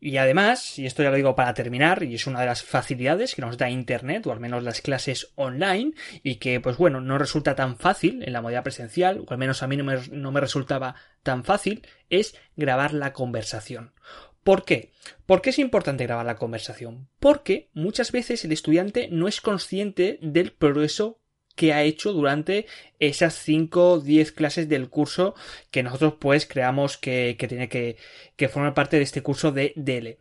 Y 0.04 0.16
además, 0.16 0.80
y 0.80 0.86
esto 0.86 1.04
ya 1.04 1.10
lo 1.10 1.16
digo 1.16 1.36
para 1.36 1.54
terminar, 1.54 2.02
y 2.02 2.16
es 2.16 2.26
una 2.26 2.40
de 2.40 2.46
las 2.46 2.64
facilidades 2.64 3.36
que 3.36 3.42
nos 3.42 3.56
da 3.56 3.70
Internet, 3.70 4.26
o 4.26 4.32
al 4.32 4.40
menos 4.40 4.64
las 4.64 4.80
clases 4.80 5.30
online, 5.36 5.92
y 6.24 6.40
que, 6.40 6.58
pues 6.58 6.76
bueno, 6.76 7.00
no 7.00 7.18
resulta 7.18 7.54
tan 7.54 7.76
fácil 7.76 8.24
en 8.24 8.32
la 8.32 8.40
modalidad 8.40 8.64
presencial, 8.64 9.20
o 9.20 9.30
al 9.30 9.38
menos 9.38 9.62
a 9.62 9.68
mí 9.68 9.76
no 9.76 9.84
me, 9.84 9.98
no 10.10 10.32
me 10.32 10.40
resultaba 10.40 10.96
tan 11.22 11.44
fácil, 11.44 11.86
es 12.10 12.34
grabar 12.56 12.94
la 12.94 13.12
conversación. 13.12 13.92
¿Por 14.42 14.64
qué? 14.64 14.90
¿Por 15.24 15.40
qué 15.40 15.50
es 15.50 15.60
importante 15.60 16.04
grabar 16.04 16.26
la 16.26 16.34
conversación? 16.34 17.08
Porque 17.20 17.70
muchas 17.72 18.10
veces 18.10 18.44
el 18.44 18.50
estudiante 18.50 19.06
no 19.08 19.28
es 19.28 19.40
consciente 19.40 20.18
del 20.20 20.50
progreso 20.50 21.21
que 21.54 21.72
ha 21.72 21.82
hecho 21.82 22.12
durante 22.12 22.66
esas 22.98 23.34
5 23.34 23.92
o 23.92 24.00
10 24.00 24.32
clases 24.32 24.68
del 24.68 24.88
curso 24.88 25.34
que 25.70 25.82
nosotros 25.82 26.14
pues 26.18 26.46
creamos 26.46 26.96
que, 26.98 27.36
tiene 27.48 27.68
que, 27.68 27.96
que, 28.36 28.48
formar 28.48 28.74
parte 28.74 28.96
de 28.96 29.02
este 29.02 29.22
curso 29.22 29.52
de 29.52 29.72
DL. 29.76 30.18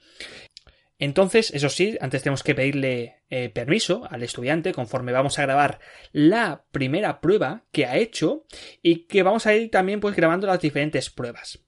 Entonces, 1.02 1.52
eso 1.56 1.70
sí, 1.70 1.98
antes 2.00 2.22
tenemos 2.22 2.44
que 2.44 2.54
pedirle 2.54 3.24
eh, 3.32 3.50
permiso 3.50 4.08
al 4.12 4.22
estudiante 4.22 4.72
conforme 4.72 5.12
vamos 5.12 5.40
a 5.40 5.42
grabar 5.42 5.80
la 6.12 6.66
primera 6.72 7.22
prueba 7.22 7.66
que 7.72 7.88
ha 7.88 7.98
hecho 7.98 8.46
y 8.84 9.08
que 9.08 9.24
vamos 9.24 9.48
a 9.48 9.56
ir 9.56 9.72
también 9.72 10.00
pues 10.00 10.16
grabando 10.16 10.46
las 10.46 10.62
diferentes 10.62 11.10
pruebas. 11.10 11.60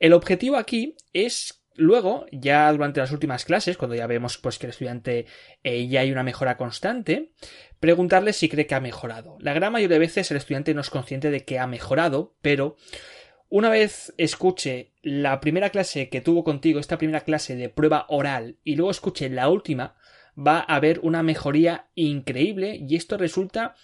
El 0.00 0.12
objetivo 0.12 0.56
aquí 0.56 0.96
es 1.12 1.61
Luego, 1.76 2.26
ya 2.32 2.70
durante 2.72 3.00
las 3.00 3.12
últimas 3.12 3.44
clases, 3.44 3.76
cuando 3.76 3.94
ya 3.94 4.06
vemos 4.06 4.38
pues 4.38 4.58
que 4.58 4.66
el 4.66 4.70
estudiante 4.70 5.26
eh, 5.62 5.86
ya 5.88 6.00
hay 6.00 6.12
una 6.12 6.22
mejora 6.22 6.56
constante, 6.56 7.30
preguntarle 7.80 8.32
si 8.32 8.48
cree 8.48 8.66
que 8.66 8.74
ha 8.74 8.80
mejorado. 8.80 9.36
La 9.40 9.54
gran 9.54 9.72
mayoría 9.72 9.94
de 9.94 10.00
veces 10.00 10.30
el 10.30 10.36
estudiante 10.36 10.74
no 10.74 10.80
es 10.80 10.90
consciente 10.90 11.30
de 11.30 11.44
que 11.44 11.58
ha 11.58 11.66
mejorado, 11.66 12.34
pero 12.42 12.76
una 13.48 13.68
vez 13.68 14.14
escuche 14.16 14.92
la 15.02 15.40
primera 15.40 15.70
clase 15.70 16.08
que 16.08 16.20
tuvo 16.20 16.44
contigo, 16.44 16.80
esta 16.80 16.98
primera 16.98 17.20
clase 17.20 17.56
de 17.56 17.68
prueba 17.68 18.06
oral, 18.08 18.56
y 18.64 18.76
luego 18.76 18.90
escuche 18.90 19.28
la 19.28 19.48
última, 19.48 19.96
va 20.38 20.60
a 20.60 20.76
haber 20.76 21.00
una 21.00 21.22
mejoría 21.22 21.86
increíble 21.94 22.78
y 22.88 22.96
esto 22.96 23.18
resulta 23.18 23.74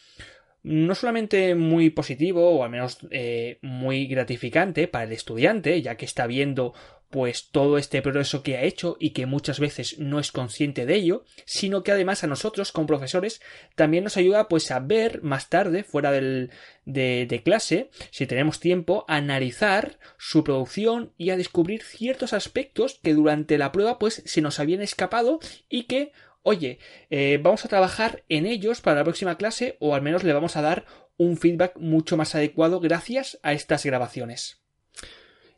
no 0.62 0.94
solamente 0.94 1.54
muy 1.54 1.90
positivo 1.90 2.50
o 2.50 2.64
al 2.64 2.70
menos 2.70 2.98
eh, 3.10 3.58
muy 3.62 4.06
gratificante 4.06 4.88
para 4.88 5.04
el 5.04 5.12
estudiante, 5.12 5.80
ya 5.82 5.96
que 5.96 6.04
está 6.04 6.26
viendo 6.26 6.74
pues 7.10 7.48
todo 7.50 7.78
este 7.78 8.02
progreso 8.02 8.42
que 8.42 8.56
ha 8.56 8.62
hecho 8.62 8.96
y 9.00 9.10
que 9.10 9.26
muchas 9.26 9.60
veces 9.60 9.98
no 9.98 10.18
es 10.18 10.30
consciente 10.30 10.84
de 10.84 10.94
ello, 10.94 11.24
sino 11.46 11.82
que 11.82 11.92
además 11.92 12.22
a 12.22 12.26
nosotros 12.26 12.70
como 12.72 12.86
profesores 12.86 13.40
también 13.76 14.04
nos 14.04 14.16
ayuda 14.16 14.48
pues 14.48 14.70
a 14.70 14.80
ver 14.80 15.22
más 15.22 15.48
tarde 15.48 15.84
fuera 15.84 16.12
del, 16.12 16.50
de, 16.84 17.42
clase, 17.44 17.90
si 18.10 18.26
tenemos 18.26 18.60
tiempo, 18.60 19.04
a 19.08 19.16
analizar 19.16 19.98
su 20.18 20.44
producción 20.44 21.12
y 21.16 21.30
a 21.30 21.36
descubrir 21.36 21.82
ciertos 21.82 22.32
aspectos 22.32 23.00
que 23.02 23.14
durante 23.14 23.58
la 23.58 23.72
prueba 23.72 23.98
pues 23.98 24.22
se 24.26 24.40
nos 24.42 24.60
habían 24.60 24.82
escapado 24.82 25.40
y 25.68 25.84
que 25.84 26.12
oye, 26.42 26.78
eh, 27.10 27.38
vamos 27.42 27.64
a 27.64 27.68
trabajar 27.68 28.24
en 28.28 28.46
ellos 28.46 28.80
para 28.80 28.98
la 28.98 29.04
próxima 29.04 29.36
clase 29.36 29.76
o 29.80 29.94
al 29.94 30.02
menos 30.02 30.24
le 30.24 30.32
vamos 30.32 30.56
a 30.56 30.62
dar 30.62 30.84
un 31.16 31.36
feedback 31.36 31.76
mucho 31.76 32.16
más 32.16 32.34
adecuado 32.34 32.80
gracias 32.80 33.38
a 33.42 33.52
estas 33.52 33.84
grabaciones. 33.84 34.62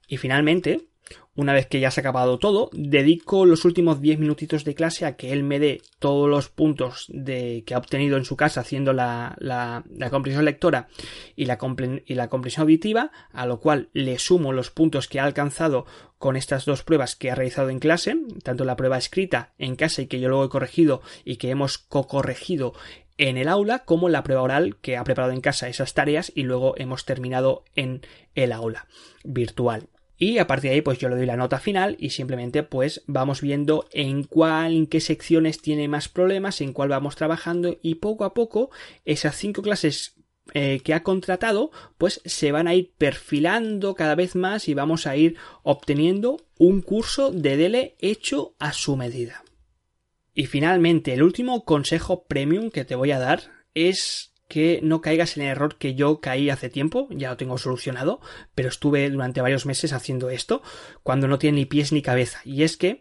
Y 0.09 0.17
finalmente, 0.17 0.90
una 1.37 1.53
vez 1.53 1.67
que 1.67 1.81
ya 1.81 1.91
se 1.91 2.01
ha 2.01 2.03
acabado 2.03 2.39
todo, 2.39 2.71
dedico 2.73 3.47
los 3.47 3.65
últimos 3.65 4.01
10 4.01 4.19
minutitos 4.19 4.65
de 4.65 4.75
clase 4.75 5.07
a 5.07 5.17
que 5.17 5.33
él 5.33 5.43
me 5.43 5.59
dé 5.59 5.81
todos 5.99 6.29
los 6.29 6.49
puntos 6.49 7.07
de, 7.09 7.63
que 7.65 7.75
ha 7.75 7.79
obtenido 7.79 8.17
en 8.17 8.25
su 8.25 8.37
casa 8.37 8.61
haciendo 8.61 8.93
la, 8.93 9.37
la, 9.39 9.83
comprensión 10.11 10.45
lectora 10.45 10.89
y 11.37 11.47
la, 11.47 11.59
y 12.05 12.15
la 12.15 12.29
comprensión 12.29 12.63
auditiva, 12.65 13.11
a 13.33 13.47
lo 13.47 13.61
cual 13.61 13.89
le 13.93 14.19
sumo 14.19 14.53
los 14.53 14.71
puntos 14.71 15.09
que 15.09 15.21
ha 15.21 15.25
alcanzado 15.25 15.87
con 16.19 16.37
estas 16.37 16.67
dos 16.67 16.83
pruebas 16.83 17.17
que 17.17 17.31
ha 17.31 17.35
realizado 17.35 17.71
en 17.71 17.79
clase, 17.79 18.17
tanto 18.43 18.65
la 18.65 18.77
prueba 18.77 18.99
escrita 18.99 19.55
en 19.59 19.77
casa 19.77 20.03
y 20.03 20.07
que 20.07 20.21
yo 20.21 20.29
luego 20.29 20.45
he 20.45 20.51
corregido 20.51 21.01
y 21.25 21.37
que 21.37 21.51
hemos 21.51 21.79
co-corregido 21.79 22.75
en 23.17 23.37
el 23.37 23.49
aula, 23.49 23.81
como 23.81 24.09
la 24.09 24.23
prueba 24.23 24.43
oral 24.43 24.77
que 24.77 24.97
ha 24.97 25.05
preparado 25.05 25.33
en 25.33 25.41
casa 25.41 25.69
esas 25.69 25.95
tareas 25.95 26.33
y 26.35 26.43
luego 26.43 26.75
hemos 26.77 27.05
terminado 27.05 27.65
en 27.77 28.03
el 28.35 28.53
aula 28.53 28.87
virtual. 29.25 29.89
Y 30.23 30.37
a 30.37 30.47
partir 30.47 30.69
de 30.69 30.75
ahí, 30.75 30.81
pues 30.83 30.99
yo 30.99 31.09
le 31.09 31.17
doy 31.17 31.25
la 31.25 31.39
nota 31.39 31.59
final 31.59 31.97
y 31.99 32.11
simplemente 32.11 32.63
pues 32.63 33.03
vamos 33.07 33.41
viendo 33.41 33.89
en 33.91 34.25
cuál, 34.25 34.75
en 34.75 34.87
qué 34.87 35.01
secciones 35.01 35.63
tiene 35.63 35.89
más 35.89 36.11
problemas, 36.11 36.61
en 36.61 36.75
cuál 36.75 36.91
vamos 36.91 37.17
trabajando 37.17 37.79
y 37.81 37.95
poco 37.95 38.27
a 38.27 38.35
poco 38.35 38.71
esas 39.07 39.35
cinco 39.37 39.63
clases 39.63 40.17
eh, 40.53 40.81
que 40.85 40.93
ha 40.93 41.03
contratado, 41.03 41.71
pues 41.97 42.21
se 42.27 42.53
van 42.53 42.69
a 42.69 42.75
ir 42.75 42.93
perfilando 42.99 43.95
cada 43.95 44.15
vez 44.15 44.37
más 44.37 44.69
y 44.69 44.75
vamos 44.75 45.07
a 45.07 45.17
ir 45.17 45.37
obteniendo 45.63 46.37
un 46.59 46.83
curso 46.83 47.33
de 47.33 47.57
DELE 47.57 47.97
hecho 47.99 48.55
a 48.59 48.75
su 48.75 48.97
medida. 48.97 49.43
Y 50.35 50.47
finalmente, 50.47 51.15
el 51.15 51.23
último 51.23 51.65
consejo 51.65 52.25
premium 52.25 52.71
que 52.71 52.85
te 52.85 52.95
voy 52.95 53.13
a 53.13 53.19
dar 53.19 53.45
es 53.73 54.30
que 54.51 54.81
no 54.83 55.01
caigas 55.01 55.37
en 55.37 55.45
el 55.45 55.51
error 55.51 55.77
que 55.77 55.95
yo 55.95 56.21
caí 56.21 56.51
hace 56.51 56.69
tiempo, 56.69 57.07
ya 57.11 57.31
lo 57.31 57.37
tengo 57.37 57.57
solucionado, 57.57 58.21
pero 58.57 58.69
estuve 58.69 59.09
durante 59.09 59.41
varios 59.41 59.65
meses 59.65 59.93
haciendo 59.93 60.29
esto 60.29 60.61
cuando 61.05 61.29
no 61.29 61.39
tiene 61.39 61.61
ni 61.61 61.67
pies 61.67 61.93
ni 61.93 62.03
cabeza. 62.03 62.41
Y 62.45 62.65
es 62.65 62.77
que 62.77 63.01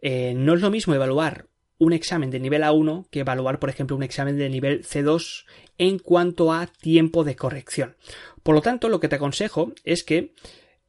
eh, 0.00 0.32
no 0.34 0.54
es 0.54 0.62
lo 0.62 0.70
mismo 0.70 0.94
evaluar 0.94 1.48
un 1.78 1.92
examen 1.92 2.30
de 2.30 2.40
nivel 2.40 2.62
A1 2.62 3.08
que 3.10 3.20
evaluar, 3.20 3.58
por 3.58 3.68
ejemplo, 3.68 3.94
un 3.94 4.02
examen 4.02 4.38
de 4.38 4.48
nivel 4.48 4.84
C2 4.84 5.44
en 5.76 5.98
cuanto 5.98 6.50
a 6.50 6.66
tiempo 6.66 7.24
de 7.24 7.36
corrección. 7.36 7.96
Por 8.42 8.54
lo 8.54 8.62
tanto, 8.62 8.88
lo 8.88 8.98
que 8.98 9.08
te 9.08 9.16
aconsejo 9.16 9.74
es 9.84 10.02
que 10.02 10.32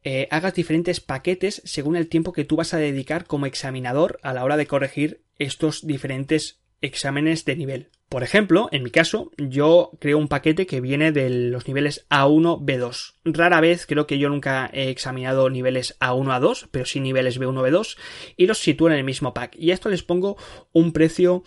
eh, 0.04 0.26
hagas 0.30 0.54
diferentes 0.54 1.00
paquetes 1.00 1.60
según 1.66 1.96
el 1.96 2.08
tiempo 2.08 2.32
que 2.32 2.44
tú 2.46 2.56
vas 2.56 2.72
a 2.72 2.78
dedicar 2.78 3.26
como 3.26 3.44
examinador 3.44 4.18
a 4.22 4.32
la 4.32 4.42
hora 4.42 4.56
de 4.56 4.66
corregir 4.66 5.20
estos 5.38 5.86
diferentes 5.86 6.60
exámenes 6.80 7.44
de 7.44 7.56
nivel. 7.56 7.90
Por 8.08 8.22
ejemplo, 8.22 8.70
en 8.72 8.82
mi 8.84 8.90
caso, 8.90 9.32
yo 9.36 9.90
creo 10.00 10.16
un 10.16 10.28
paquete 10.28 10.66
que 10.66 10.80
viene 10.80 11.12
de 11.12 11.28
los 11.28 11.68
niveles 11.68 12.06
A1, 12.08 12.64
B2. 12.64 13.16
Rara 13.24 13.60
vez, 13.60 13.84
creo 13.84 14.06
que 14.06 14.18
yo 14.18 14.30
nunca 14.30 14.70
he 14.72 14.88
examinado 14.88 15.50
niveles 15.50 15.98
A1, 16.00 16.40
A2, 16.40 16.68
pero 16.70 16.86
sí 16.86 17.00
niveles 17.00 17.38
B1, 17.38 17.68
B2, 17.68 17.98
y 18.36 18.46
los 18.46 18.58
sitúo 18.58 18.88
en 18.88 18.96
el 18.96 19.04
mismo 19.04 19.34
pack. 19.34 19.56
Y 19.56 19.72
a 19.72 19.74
esto 19.74 19.90
les 19.90 20.02
pongo 20.02 20.38
un 20.72 20.92
precio 20.92 21.42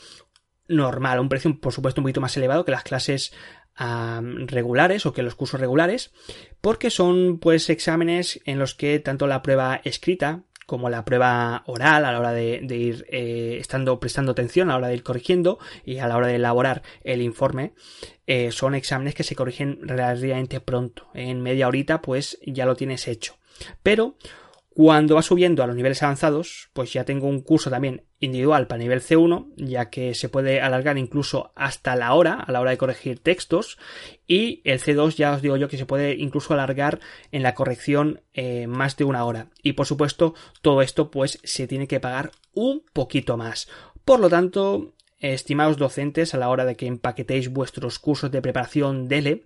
normal, 0.67 1.19
un 1.19 1.30
precio 1.30 1.60
por 1.60 1.74
supuesto 1.74 2.00
un 2.00 2.04
poquito 2.04 2.21
más 2.21 2.38
elevado 2.38 2.63
que 2.63 2.71
las 2.71 2.84
clases 2.84 3.34
regulares 3.76 5.08
o 5.08 5.13
que 5.13 5.24
los 5.24 5.34
cursos 5.34 5.60
regulares, 5.60 6.12
porque 6.60 6.91
son 6.91 7.39
pues 7.39 7.69
exámenes 7.71 8.39
en 8.45 8.60
los 8.60 8.76
que 8.76 9.00
tanto 9.00 9.26
la 9.26 9.41
prueba 9.41 9.82
escrita 9.84 10.43
como 10.71 10.89
la 10.89 11.03
prueba 11.03 11.63
oral 11.65 12.05
a 12.05 12.13
la 12.13 12.17
hora 12.17 12.31
de, 12.31 12.62
ir 12.69 13.05
eh, 13.10 13.57
estando 13.60 13.99
prestando 13.99 14.31
atención 14.31 14.69
a 14.69 14.71
la 14.71 14.77
hora 14.77 14.88
de 14.88 14.93
ir 14.93 15.03
corrigiendo 15.03 15.60
y 15.84 15.97
a 15.97 16.07
la 16.07 16.15
hora 16.15 16.27
de 16.27 16.36
elaborar 16.36 16.81
el 17.03 17.21
informe 17.21 17.73
eh, 18.25 18.53
son 18.53 18.73
exámenes 18.73 19.13
que 19.13 19.25
se 19.25 19.36
corrigen 19.36 19.79
relativamente 19.81 20.62
pronto. 20.62 21.10
En 21.13 21.41
media 21.41 21.67
horita 21.67 22.01
pues 22.01 22.39
ya 22.45 22.65
lo 22.65 22.77
tienes 22.77 23.10
hecho. 23.10 23.36
Pero 23.84 24.15
cuando 24.73 25.15
va 25.15 25.21
subiendo 25.21 25.63
a 25.63 25.67
los 25.67 25.75
niveles 25.75 26.01
avanzados, 26.01 26.69
pues 26.71 26.93
ya 26.93 27.03
tengo 27.03 27.27
un 27.27 27.41
curso 27.41 27.69
también 27.69 28.05
individual 28.19 28.67
para 28.67 28.79
nivel 28.79 29.01
C1, 29.01 29.51
ya 29.57 29.89
que 29.89 30.15
se 30.15 30.29
puede 30.29 30.62
alargar 30.62 30.97
incluso 30.97 31.51
hasta 31.55 31.97
la 31.97 32.13
hora, 32.13 32.36
a 32.36 32.51
la 32.53 32.62
hora 32.62 32.71
de 32.71 32.77
corregir 32.77 33.19
textos, 33.19 33.77
y 34.27 34.62
el 34.63 34.79
C2 34.79 35.15
ya 35.15 35.34
os 35.34 35.41
digo 35.41 35.57
yo 35.57 35.67
que 35.67 35.77
se 35.77 35.86
puede 35.86 36.15
incluso 36.15 36.53
alargar 36.53 37.01
en 37.34 37.43
la 37.43 37.53
corrección 37.53 38.21
eh, 38.34 38.65
más 38.67 38.95
de 38.95 39.03
una 39.03 39.25
hora. 39.25 39.49
Y 39.62 39.73
por 39.73 39.88
supuesto, 39.88 40.36
todo 40.62 40.81
esto 40.81 41.12
pues 41.12 41.39
se 41.43 41.67
tiene 41.67 41.89
que 41.89 41.99
pagar 41.99 42.31
un 42.53 42.86
poquito 42.93 43.36
más. 43.36 43.67
Por 44.05 44.21
lo 44.21 44.29
tanto, 44.29 44.93
estimados 45.19 45.75
docentes, 45.75 46.34
a 46.34 46.38
la 46.38 46.47
hora 46.47 46.63
de 46.63 46.77
que 46.77 46.88
empaquetéis 46.88 47.49
vuestros 47.49 47.99
cursos 47.99 48.31
de 48.31 48.41
preparación 48.41 49.10
DELE 49.10 49.43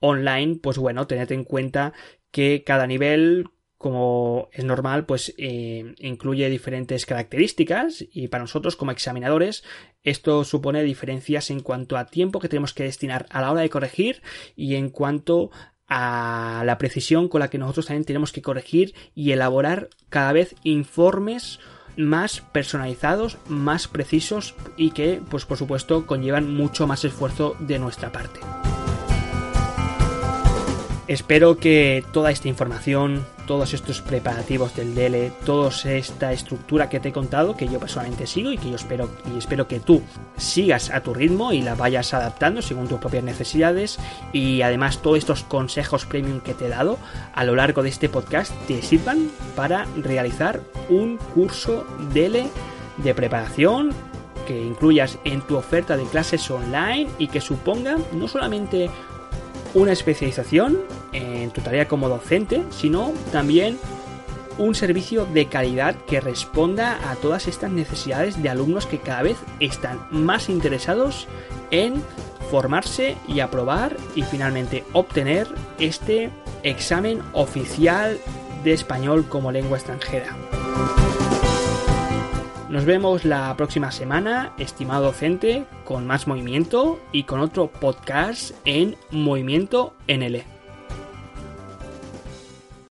online, 0.00 0.56
pues 0.62 0.76
bueno, 0.76 1.06
tened 1.06 1.32
en 1.32 1.44
cuenta 1.44 1.94
que 2.30 2.62
cada 2.62 2.86
nivel 2.86 3.48
como 3.78 4.48
es 4.52 4.64
normal, 4.64 5.04
pues 5.04 5.34
eh, 5.36 5.94
incluye 5.98 6.48
diferentes 6.48 7.04
características 7.04 8.04
y 8.10 8.28
para 8.28 8.44
nosotros 8.44 8.76
como 8.76 8.90
examinadores 8.90 9.64
esto 10.02 10.44
supone 10.44 10.82
diferencias 10.82 11.50
en 11.50 11.60
cuanto 11.60 11.96
a 11.96 12.06
tiempo 12.06 12.40
que 12.40 12.48
tenemos 12.48 12.72
que 12.72 12.84
destinar 12.84 13.26
a 13.30 13.40
la 13.40 13.50
hora 13.50 13.60
de 13.60 13.70
corregir 13.70 14.22
y 14.54 14.76
en 14.76 14.88
cuanto 14.88 15.50
a 15.88 16.62
la 16.64 16.78
precisión 16.78 17.28
con 17.28 17.40
la 17.40 17.48
que 17.48 17.58
nosotros 17.58 17.86
también 17.86 18.04
tenemos 18.04 18.32
que 18.32 18.42
corregir 18.42 18.94
y 19.14 19.32
elaborar 19.32 19.90
cada 20.08 20.32
vez 20.32 20.54
informes 20.62 21.60
más 21.96 22.40
personalizados, 22.40 23.38
más 23.48 23.88
precisos 23.88 24.54
y 24.76 24.90
que, 24.90 25.20
pues 25.30 25.44
por 25.44 25.56
supuesto, 25.56 26.06
conllevan 26.06 26.54
mucho 26.54 26.86
más 26.86 27.04
esfuerzo 27.04 27.56
de 27.60 27.78
nuestra 27.78 28.12
parte. 28.12 28.40
Espero 31.08 31.56
que 31.56 32.04
toda 32.12 32.32
esta 32.32 32.48
información, 32.48 33.24
todos 33.46 33.74
estos 33.74 34.02
preparativos 34.02 34.74
del 34.74 34.96
DL, 34.96 35.30
toda 35.44 35.70
esta 35.84 36.32
estructura 36.32 36.88
que 36.88 36.98
te 36.98 37.10
he 37.10 37.12
contado, 37.12 37.56
que 37.56 37.68
yo 37.68 37.78
personalmente 37.78 38.26
sigo 38.26 38.50
y 38.50 38.58
que 38.58 38.70
yo 38.70 38.74
espero 38.74 39.08
y 39.32 39.38
espero 39.38 39.68
que 39.68 39.78
tú 39.78 40.02
sigas 40.36 40.90
a 40.90 41.02
tu 41.02 41.14
ritmo 41.14 41.52
y 41.52 41.62
la 41.62 41.76
vayas 41.76 42.12
adaptando 42.12 42.60
según 42.60 42.88
tus 42.88 42.98
propias 42.98 43.22
necesidades. 43.22 44.00
Y 44.32 44.62
además 44.62 45.00
todos 45.00 45.18
estos 45.18 45.44
consejos 45.44 46.06
premium 46.06 46.40
que 46.40 46.54
te 46.54 46.66
he 46.66 46.70
dado 46.70 46.98
a 47.34 47.44
lo 47.44 47.54
largo 47.54 47.84
de 47.84 47.90
este 47.90 48.08
podcast 48.08 48.52
te 48.66 48.82
sirvan 48.82 49.30
para 49.54 49.86
realizar 49.96 50.60
un 50.88 51.18
curso 51.18 51.86
DL 52.12 52.48
de 52.96 53.14
preparación 53.14 53.92
que 54.48 54.60
incluyas 54.60 55.18
en 55.24 55.40
tu 55.42 55.56
oferta 55.56 55.96
de 55.96 56.04
clases 56.04 56.50
online 56.50 57.08
y 57.18 57.28
que 57.28 57.40
suponga 57.40 57.96
no 58.12 58.26
solamente 58.26 58.90
una 59.76 59.92
especialización 59.92 60.78
en 61.12 61.50
tu 61.50 61.60
tarea 61.60 61.86
como 61.86 62.08
docente, 62.08 62.62
sino 62.70 63.12
también 63.30 63.78
un 64.56 64.74
servicio 64.74 65.26
de 65.26 65.48
calidad 65.48 65.94
que 66.06 66.18
responda 66.18 66.98
a 67.10 67.16
todas 67.16 67.46
estas 67.46 67.70
necesidades 67.70 68.42
de 68.42 68.48
alumnos 68.48 68.86
que 68.86 68.98
cada 68.98 69.22
vez 69.22 69.36
están 69.60 70.00
más 70.10 70.48
interesados 70.48 71.28
en 71.70 72.02
formarse 72.50 73.16
y 73.28 73.40
aprobar 73.40 73.98
y 74.14 74.22
finalmente 74.22 74.82
obtener 74.94 75.46
este 75.78 76.30
examen 76.62 77.20
oficial 77.34 78.18
de 78.64 78.72
español 78.72 79.28
como 79.28 79.52
lengua 79.52 79.76
extranjera. 79.76 80.34
Nos 82.68 82.84
vemos 82.84 83.24
la 83.24 83.56
próxima 83.56 83.92
semana, 83.92 84.52
estimado 84.58 85.04
docente, 85.04 85.64
con 85.84 86.04
más 86.04 86.26
movimiento 86.26 86.98
y 87.12 87.22
con 87.22 87.38
otro 87.38 87.70
podcast 87.70 88.50
en 88.64 88.96
Movimiento 89.12 89.94
NL. 90.08 90.55